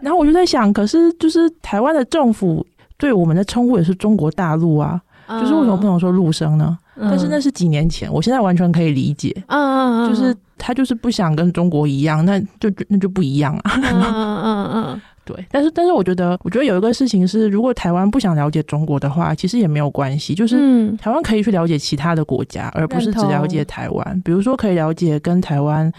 [0.00, 2.66] 然后我就在想，可是就是台湾的政府
[2.96, 6.76] 对我们的称呼也是中国大陆啊，就是为什么不能说陆生呢？
[6.94, 9.34] 但是那是几年前，我现在完全可以理解。
[9.46, 13.80] 嗯嗯嗯，就是他就是不想跟中国一样，那就那就不一样啊。
[13.82, 15.44] 嗯嗯嗯， 对。
[15.50, 20.34] 但是但是，我觉得我觉得有一个事情是，如果台湾不想了解中国的话，其实也没有关系。
[20.34, 24.20] 就是台湾可以去了解其他的国家，而不是只了解台湾。
[24.22, 25.90] 比如说，可以了解跟台湾。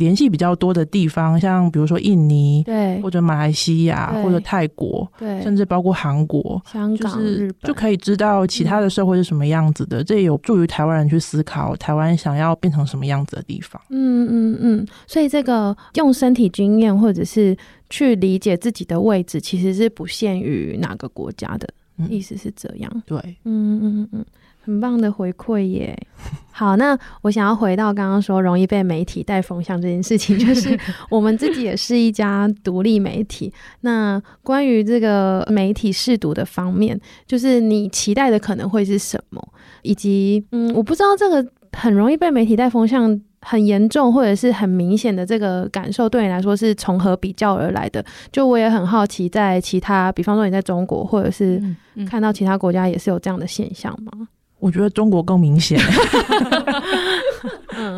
[0.00, 10.02] 联系比较多的地方，像比如说印尼，对，或者马来西亚，或者泰国，对，甚至包括韩国、香港、就是、日本，就可以知道其他的社会是什么样子的。
[10.02, 13.80] 嗯、这也有助于台湾人去思考台湾想要变成什么样子的地方。
[13.90, 17.56] 嗯嗯嗯，所以这个用身体经验，或者是
[17.90, 22.90] 去理解自己的位置，其实是不限于哪个国家的，嗯、意思是这样。
[23.04, 24.24] 对，嗯嗯嗯。
[24.62, 25.96] 很棒的回馈耶！
[26.52, 33.50] 好，那我想要回到刚刚说容易被媒体带风向这件事情， 就是我们自己也是一家独立媒体。
[33.80, 39.42] 那关于这个媒体试读的方面，就是你期待的可能会是什么？
[39.82, 48.04] 以及，嗯，我不知道这个很容易被媒体带风向很严重或者是很明显的这个感受，对你来说是从何比较而来的？
[48.30, 51.62] 就我也很好奇，在其他，比方说你在中国，或者是
[52.06, 54.28] 看到其他国家也是有这样的现象吗？
[54.60, 55.80] 我觉得中国更明显，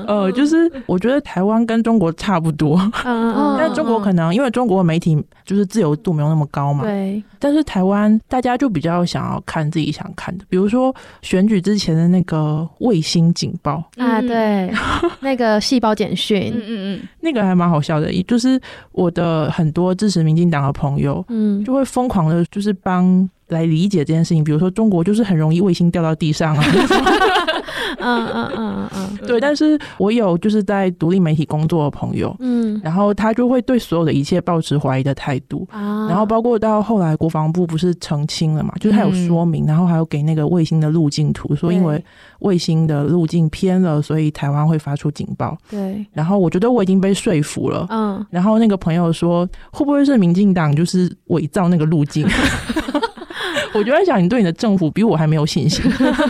[0.07, 7.23] 呃，就是我觉得台湾跟中国差不多，嗯，但中国可能因为中国的媒体就是自由度没有那么高嘛，对。
[7.39, 13.83] 但是台湾大家就比较想要看自己想看的，比如说选举之前的那个卫星警报。
[13.97, 14.73] 啊，对，
[15.21, 18.61] 那个细胞简讯，嗯嗯嗯，那个还蛮好笑的，就是
[18.93, 23.29] 我的很多支持民进党的朋友，嗯，就会疯狂的，就是帮。
[23.53, 26.65] 来理解这件事情，比如说中国就是很容易卫星掉到地上啊，
[28.01, 29.41] 嗯嗯嗯嗯，对。
[29.41, 36.09] 但是我有就是在独立媒体工作的朋友，嗯，然后他就会对所有的一切抱持怀疑的态度啊。
[36.09, 42.03] 然后包括到后来国防部不是澄清了嘛，就是他有说明，然后还有给那个卫星的路径图，说因为
[42.41, 45.57] 卫星的路径偏了，所以台湾会发出警报。
[45.71, 46.05] 对。
[46.13, 48.25] 然后我觉得我已经被说服了，嗯。
[48.31, 52.27] 然后那个朋友说，会不会是民进党就是伪造那个路径？
[53.75, 55.83] 我就在想，你对你的政府比我还没有信心，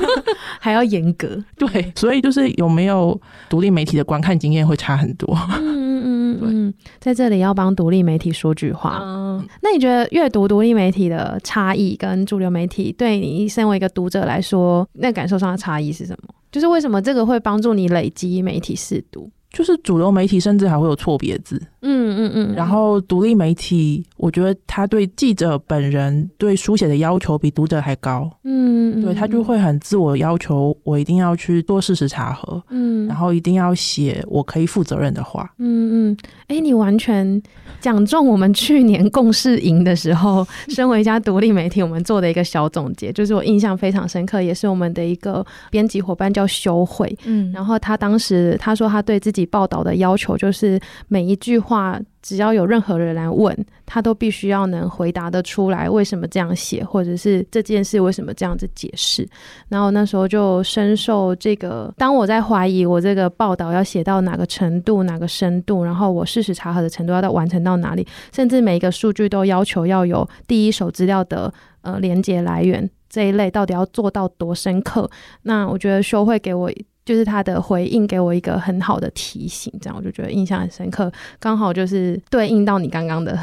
[0.60, 1.42] 还要严格。
[1.56, 3.18] 对，所以就是有没有
[3.48, 5.36] 独立媒体的观看经验会差很多。
[5.58, 8.98] 嗯嗯嗯 嗯，在这里要帮独立媒体说句话。
[9.02, 16.34] 嗯，那你觉得阅读独立媒体的差异跟主流媒体对你身为一个读者来说，那感受上的差异是什么？
[16.50, 19.30] 就是为什么这个会帮助你累积媒体试读？
[19.52, 37.42] 就是主流媒体甚至还会有错别字，嗯嗯嗯，然后独立媒体，我觉得他对记者本人对书写的要求比读者还高，嗯，嗯，对他就会很自我要求，我一定要去做事实查核，嗯，然后一定要写我可以负责任的话，嗯嗯，哎、欸，你完全
[37.78, 49.41] 讲中我们去年共事营的时候， 身为一家独立媒体，我们做的一个小总结，就是我印象非常深刻，也是我们的一个编辑伙伴叫修慧，嗯，然后他当时他说他对自己。
[49.46, 50.78] 报道的要求就是
[51.08, 59.28] 每一句话，只要有任何人来问，他都必须要能回答得出来，为什么这样写，或者是这件事为什么这样子解释。
[59.68, 75.10] 然后那时候就深受这个，当我在怀疑我这个报道要写到哪个程度、哪个深度，然后我事实查核的程度要到完成到哪里，甚至每一个数据都要求要有第一手资料的呃连接来源这一类，到底要做到多深刻？
[75.42, 76.70] 那我觉得修会给我。
[77.04, 83.38] 就是他的回应给我一个很好的提醒，这样我就觉得印象很深刻，刚好就是对应到你刚刚的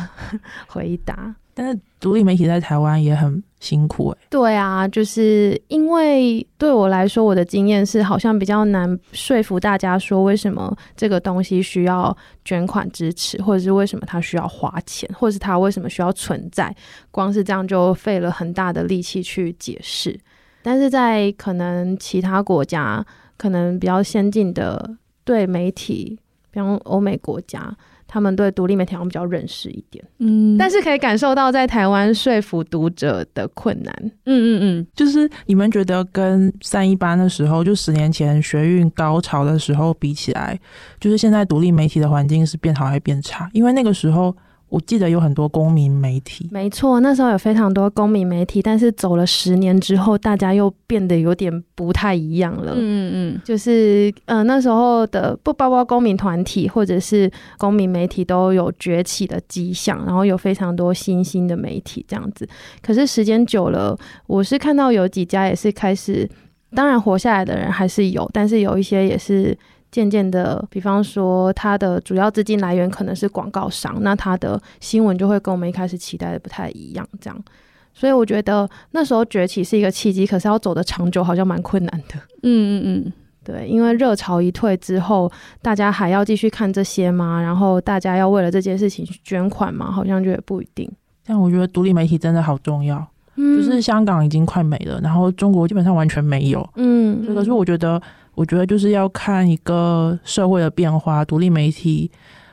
[0.67, 1.35] 回答。
[1.53, 4.27] 但是独立媒体在台湾也很辛苦诶、欸。
[4.29, 16.73] 对啊，就是因为对我来说，我的经验是好像比较难说服大家说为什么这个东西需要捐款支持，或者是为什么它需要花钱，或者是它为什么需要存在，
[17.11, 20.17] 光是这样就费了很大的力气去解释。
[20.61, 23.05] 但是在可能其他国家。
[23.39, 26.19] 可能比较先进的对媒体，
[26.51, 27.73] 比方欧美国家，
[28.05, 33.93] 他们对独立媒体好像比较认识一点，嗯，但是可以感受到在台湾说服读者的困难，
[34.25, 40.59] 嗯嗯嗯，就是你们觉得跟三一八的时候，就十年前学运高潮的时候比起来，
[40.99, 43.49] 就是现在独立媒体的环境是变好还是变差？
[43.53, 44.35] 因为那个时候。
[44.69, 52.73] 我记得有很多公民媒体，没错，那时候有非常多公民媒体，但是走了十年之后，大家又变得有点不太一样了。
[52.75, 62.47] 嗯嗯，就是呃那时候的不包括公民团体或者是公民媒体都有崛起的迹象，然后有非常多新兴的媒体这样子。
[62.81, 63.97] 可是时间久了，
[64.27, 66.29] 我是看到有几家也是开始，
[66.75, 69.57] 当然活下来的人还是有，但是有一些也是。
[69.91, 77.07] 渐渐的，比方说，它的主要资金来源可能是广告商，那它的新闻就会跟我们一开始期待的不太一样。
[77.19, 77.43] 这样，
[77.91, 82.15] 所以我觉得那时候崛起是一个契机，可是要走得长久好像蛮困难的。
[82.43, 83.13] 嗯嗯嗯，
[83.43, 85.31] 对，因为热潮一退之后，
[85.61, 87.41] 大家还要继续看这些吗？
[87.41, 89.91] 然后大家要为了这件事情去捐款吗？
[89.91, 90.87] 好像就也不一定。
[91.25, 93.03] 但我觉得独立媒体真的好重要。
[93.37, 96.69] 嗯，就是香港已经快没了，然后中国基本上完全没有。
[96.75, 97.99] 嗯，可是我觉得。
[98.39, 102.09] 我觉得就是要看一个社会的变化，独立媒体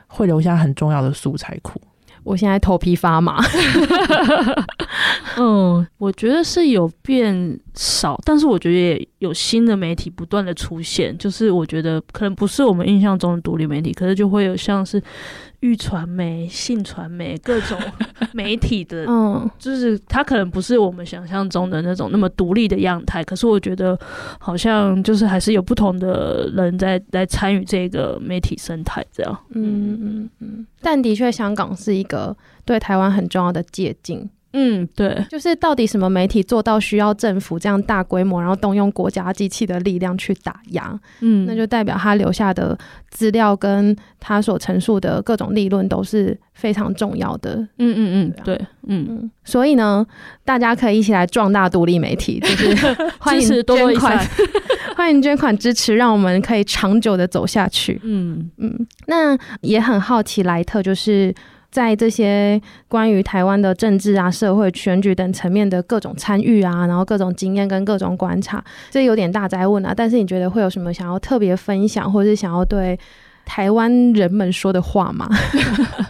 [0.09, 1.81] 会留下很重要的素材库。
[2.25, 3.41] 我现在头皮发麻。
[5.39, 11.17] 嗯，我觉得是有变少，但是我觉得也有新的媒体不断的出现。
[11.19, 15.01] 就是我觉得可能不是我们印象中的独立媒体，可是就会有像是。
[15.61, 17.79] 预传媒、性传媒各种
[18.33, 23.99] 媒体的，嗯，就是它可能不是我们想象中的那种那么独立的样态，可是我觉得
[24.39, 29.39] 好像就是还是有不同的人在在参与这个媒体生态这样。
[29.51, 34.29] 嗯嗯嗯，但的确，香港是一个对台湾很重要的借鉴。
[34.53, 42.79] 嗯，对，就是到底什么媒体做到需要政府这样大规模，然后动用国家机器的力量去打压，嗯，那就代表他留下的
[43.11, 47.57] 资料跟他所陈述的各种立论都是非常重要的。
[47.79, 48.55] 嗯嗯嗯，对，
[48.87, 50.07] 嗯嗯，所以呢，
[50.45, 52.75] 大家可以一起来壮大独立媒体，就是
[53.19, 54.27] 欢迎捐款，
[54.97, 58.01] 欢迎捐款支持，让我们可以长久的走下去。
[58.03, 61.35] 嗯嗯，那也很好奇莱特就是。
[61.77, 62.59] 在这些
[62.89, 69.93] 关于台湾的政治啊、社会选举等层面的各种参与啊，然后各种经验跟各种观察，这有点大灾问啊。
[69.95, 72.99] 但是你觉得会有什么想要特别分享，或者是想要对
[73.45, 75.29] 台湾人们说的话吗？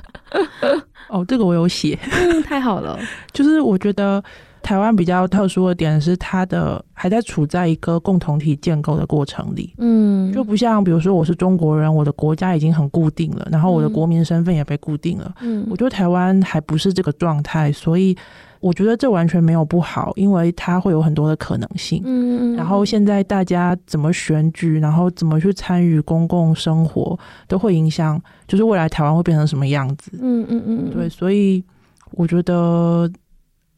[1.10, 2.96] 哦，这个我有写，嗯，太好了。
[3.34, 4.22] 就是我觉得。
[4.66, 18.16] 台湾比较特殊的点是，它的还在处在一个共同体建构的过程里，嗯，就不像比如说我是中国人，我的国家已经很固定了，然后我的国民身份也被固定了，嗯，我觉得台湾还不是这个状态，所以
[18.58, 31.62] 我觉得这完全没有不好，因为它会有很多的可能性，嗯，然后现在大家怎么选举，然后怎么去参与公共生活，都会影响，就是未来台湾会变成什么样子，嗯嗯嗯，对，所以
[32.10, 33.08] 我觉得。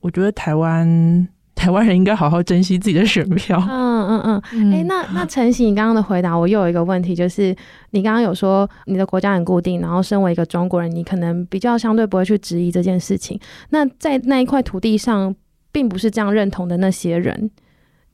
[0.00, 3.58] 我觉得台湾台湾人应该好好珍惜自己的选票。
[3.68, 4.72] 嗯嗯嗯。
[4.72, 7.54] 哎、欸，那那承袭你刚刚的回答，我又有一个问题，就是
[7.90, 13.38] 你刚刚有说你的国家很固定，然后身为一个中国人，你可能比较相对不会去质疑这件事情。
[13.70, 15.34] 那在那一块土地上，
[15.72, 17.50] 并不是这样认同的那些人，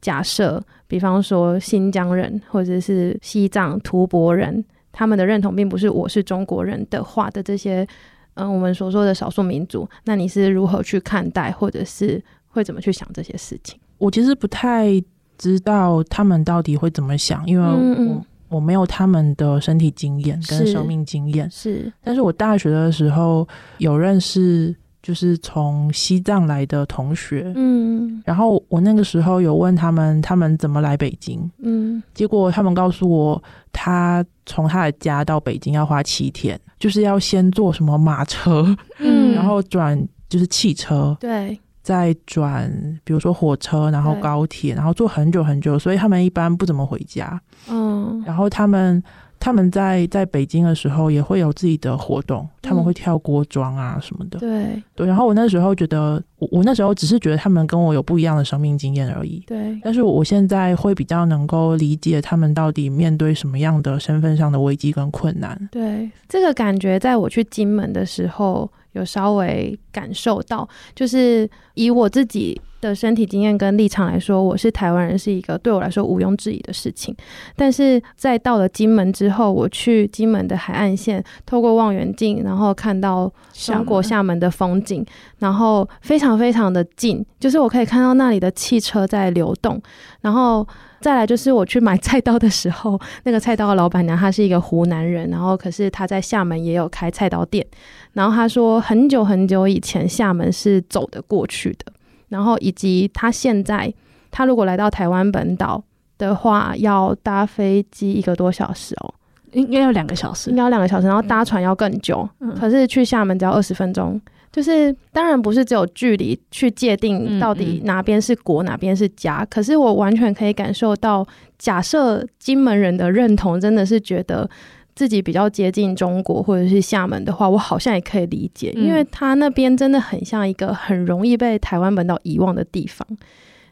[0.00, 7.86] 假设比方说新疆人或者是西藏吐蕃人他们的认同并不是我是中国人的话的这些，
[8.34, 13.78] 嗯、呃，我们所说的少数民族，那你是如何去看待，或者是会怎么去想这些事情？
[13.98, 15.02] 我其实不太
[15.38, 21.92] 知道他们到底会怎么想，因为我、嗯、我没有他们的身体经验跟生命经验，是。
[22.02, 23.46] 但是我大学的时候
[23.78, 24.74] 有认识。
[25.04, 42.72] 就是从西藏来的同学，嗯，然后我那个时候有问他们，他们怎么来北京，嗯，结果他们告诉我，他从他的家到北京要花七天，就是要先坐什么马车，嗯，然后转就是汽车，对，再转
[43.04, 47.38] 比如说火车，然后高铁，然后坐很久很久，所以他们一般不怎么回家，
[47.68, 49.02] 嗯，然后他们。
[49.40, 54.38] 他们在在北京的时候也会有自己的活动，他们会跳锅庄啊什么的。
[54.38, 59.42] 嗯、对对，然后我那时候觉得，我我那时候只是觉得他们跟我有不一样的生命经验而已。
[59.46, 65.68] 对，但是我现在会比较能够理解他们到底面对什么样的身份上的危机跟困难。
[65.70, 72.60] 对，这个感觉在我去金门的时候有稍微感受到，就是以我自己。
[72.84, 77.16] 的身体经验跟立场来说，我是台湾人是一个对我来说毋庸置疑的事情。
[77.56, 85.04] 但是在到了金门之后，我去金门的海岸线，透过望远镜，然后看到中国厦门的风景，
[85.38, 89.80] 然后非常非常的近，就是我可以看到那里的汽车在流动。
[90.20, 90.66] 然后
[91.00, 97.66] 再来就是我去买菜刀的时候，那个菜刀的老板娘她是一个湖南人，然后可是她在厦门也有开菜刀店。
[98.12, 101.92] 然后她说，很久很久以前厦门是走得过去的。
[102.30, 103.92] 然后以及他现在，
[104.32, 105.80] 他如果来到台湾本岛
[106.18, 109.14] 的话，要搭飞机一个多小时哦，
[109.54, 112.28] 应该要两个小时，应该要两个小时，然后搭船要更久。
[112.40, 114.20] 嗯、可是去厦门只要二十分钟，
[114.52, 119.46] 就是当然不是只有距离去界定到底哪边是国，哪边是家。
[119.48, 121.26] 可是我完全可以感受到，
[121.58, 124.48] 假设金门人的认同真的是觉得。
[124.96, 133.04] 自己比较接近中国或者是厦门的话，我好像也可以理解，因为他那边真的很像一个很容易被台湾本岛遗忘的地方，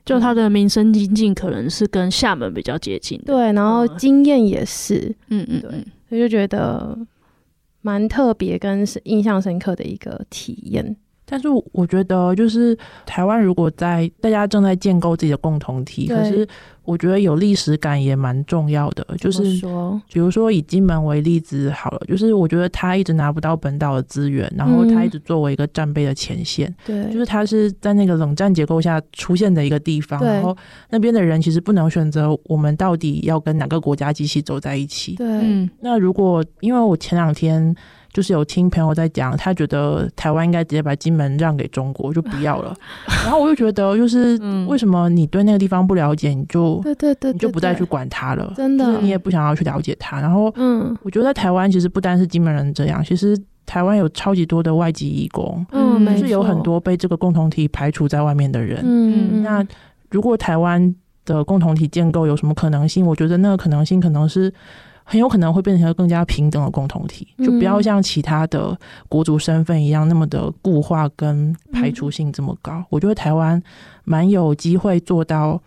[0.05, 5.71] 就他的民生经济可能是跟厦门比较接近的，对，然后经验也是，嗯嗯，对，
[6.09, 6.99] 所以就觉得
[7.81, 10.97] 蛮特别跟印象深刻的一个体验。
[11.25, 12.77] 但是我觉得，就是
[13.07, 16.47] 台湾如果在大家正在建构自己的共同体，可是。
[16.85, 30.57] 我觉得有历史感也蛮重要的，就是说，比如说以金门为例子好了，就是我觉得他一直拿不到本岛的资源，然后他一直作为一个战备的前线，对，就是他是在那个冷战结构下出现的一个地方，然后
[30.91, 37.75] 那边的人其实不能选择我们到底要跟哪个国家机器走在一起，对，那如果因为我前两天。
[38.13, 42.77] 就是有听朋友在讲，他觉得台湾应该直接把金门让给中国，就不要了。
[43.25, 50.21] 然后我就觉得，就是为什么你对那个地方不了解，你就对对对，你就不再去管他了，真的，你也不想要去了解他。
[50.21, 58.81] 然后，嗯，我觉得在台湾其实不单是金门人这样，其实台湾有超级多的外籍义工，嗯，就是有很多被这个共同体排除在外面的人。
[58.83, 59.67] 嗯，那
[60.11, 60.95] 如果台湾
[61.25, 63.07] 的共同体建构有什么可能性？
[63.07, 64.53] 我觉得那个可能性可能是。
[65.05, 68.75] 很有可能会变成一个更加平等的共同体，就不要像其他的
[69.09, 72.83] 国族身份一样那么的固化跟排除性这么高。
[72.89, 73.61] 我觉得台湾
[74.05, 75.61] 蛮有机会做到。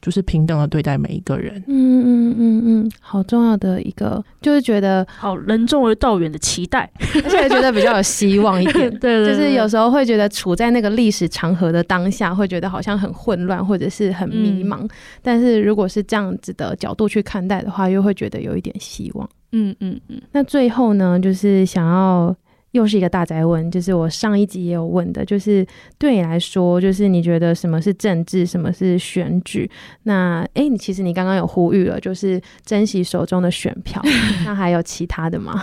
[0.00, 6.90] 就是平等的对待每一个人，嗯嗯嗯嗯，好重要的一个，就是觉得好任重而道远的期待，
[7.24, 8.90] 而且觉得比较有希望一点。
[8.98, 14.82] 对，对，对，就是有时候会觉得处在那个历史长河的当下，会觉得好像很混乱或者是很迷茫。
[14.82, 14.88] 嗯、
[15.22, 19.28] 但是如果是这样子的角度去看待的话，又会觉得有一点希望。
[19.52, 20.20] 嗯嗯嗯。
[20.32, 22.34] 那最后呢，就是想要。
[22.72, 25.66] 又是一个大宅问，就是我上一集也有问的，就是
[25.96, 29.70] 对你来说，就是你觉得什么是政治，什么是选举？
[30.02, 34.02] 那哎，你其实你刚刚有呼吁了，就是珍惜手中的选票。
[34.44, 35.62] 那还有其他的吗？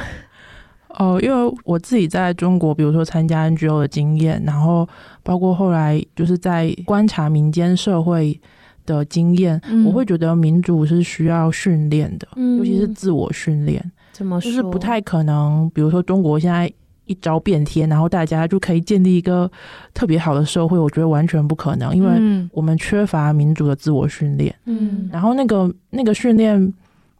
[0.98, 4.88] 哦，因为我自己在中国，比如说参加 NGO 的经验，然后
[5.22, 8.40] 包括后来就是在观察民间社会
[8.86, 13.92] 的经验，嗯、我会觉得民主是需要训练的，嗯、尤其是自我训练。
[14.12, 14.50] 怎么说？
[14.50, 16.74] 就是不太可能，比如说中国现在。
[17.06, 19.50] 一招变天，然后大家就可以建立一个
[19.94, 20.78] 特别好的社会。
[20.78, 24.54] 我觉得完全不可能，因为我们缺乏民主的自我训练。
[24.66, 26.74] 嗯，然后那个那个训练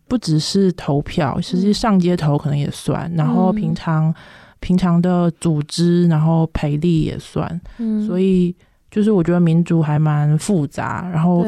[0.08, 3.12] 不只是投票，实际上街头可能也算。
[3.16, 4.16] 然后平常、嗯、
[4.60, 7.62] 平常的组织，然后培力也算。
[7.78, 8.56] 嗯，所以
[8.90, 11.46] 就是我觉得民主还蛮复杂，然后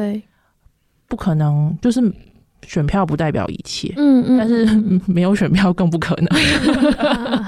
[1.06, 2.00] 不可能就是
[2.66, 3.92] 选票不代表一切。
[3.96, 4.66] 嗯嗯，但是
[5.10, 6.28] 没有选票更不可能。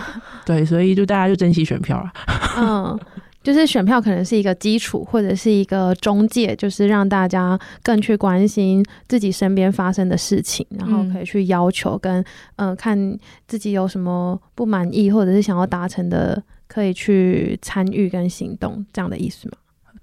[0.50, 2.12] 对，所以就大家就珍惜选票了。
[2.58, 2.98] 嗯，
[3.40, 12.20] 就是选票可能是一个基础，或者是一个中介，就是让大家更去关心自己身边发生的事情，然后可以去要求跟
[12.56, 19.54] 嗯、呃，看自己有什么不满意，或者是想要达成的，可以去参与跟行动，这样的意思吗？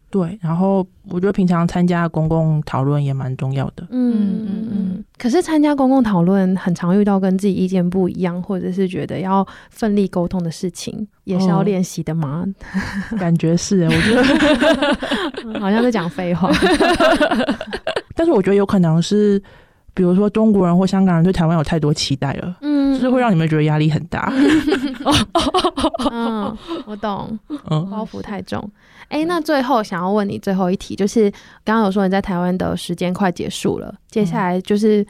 [0.10, 3.86] 对，然后我觉得平常参加公共讨论也蛮重要的。
[3.90, 5.04] 嗯嗯嗯。
[5.18, 12.46] 可是参加公共讨论，很常遇到跟自己意见不一样，或者是觉得要奋力沟通的事情，也是要练习的吗？
[13.12, 14.24] 哦、 感觉是，我觉得
[15.60, 16.50] 好像在讲废话。
[18.16, 19.42] 但是我觉得有可能是。
[19.94, 24.32] 比如说，中国人或香港人对台湾有太多期待了，嗯，就是会让你们觉得压力很大。
[26.12, 26.56] 嗯，
[26.86, 28.64] 我懂，包袱太重。
[29.10, 31.32] 哎、欸，那最后想要问你最后一题，就是
[31.64, 35.06] 刚刚有说你在台湾的时间快结束了，接下来就是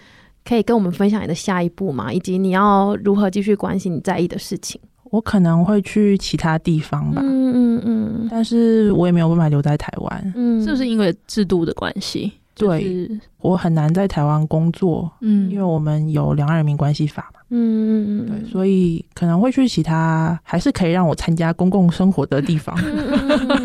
[0.45, 2.13] 可以跟我们分享你的下一步吗？
[2.13, 4.79] 以及你要如何继续关心你在意的事情？
[5.09, 12.33] 我可能会去其他地方吧，嗯嗯嗯，但是我也没有办法留在台湾，嗯，是不是因为制度的关系？
[12.58, 22.76] 对，就是、我很难在台湾工作，嗯，因为我们有《两岸人民关系法》嘛，嗯嗯嗯，对，所以可能会去其他还是可以让我参加公共生活的地方。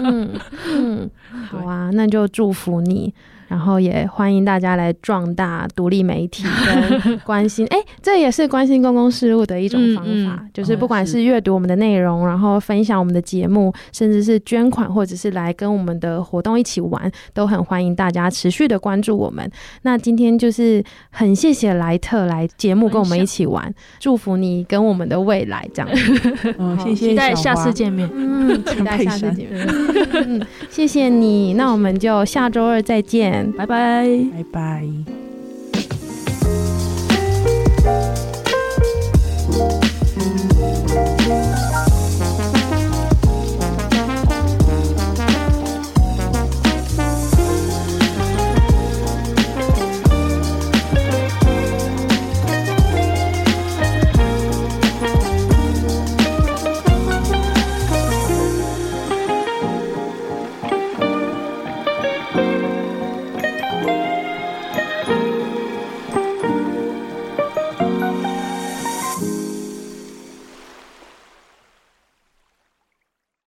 [0.04, 0.30] 嗯，
[0.68, 1.10] 嗯，
[1.50, 3.12] 好啊，那就祝福你。
[3.52, 19.46] 然后也欢迎大家来壮大独立媒体跟关心，哎，这也是关心公共事务的一种方法，嗯嗯、就是不管是阅读我们的内容，然后分享我们的节目，甚至是捐款，或者是来跟我们的活动一起玩，都很欢迎大家持续的关注我们。
[19.82, 25.90] 那今天就是很谢谢莱特来节目跟我们一起玩，祝福你跟我们的未来这样。
[26.56, 28.08] 嗯，谢谢，期待下次见面。
[28.14, 29.68] 嗯，期待下次见面。
[30.24, 33.02] 嗯，谢谢你，那我们就下周二再
[33.42, 33.52] 见。
[33.52, 35.31] 拜拜，拜拜。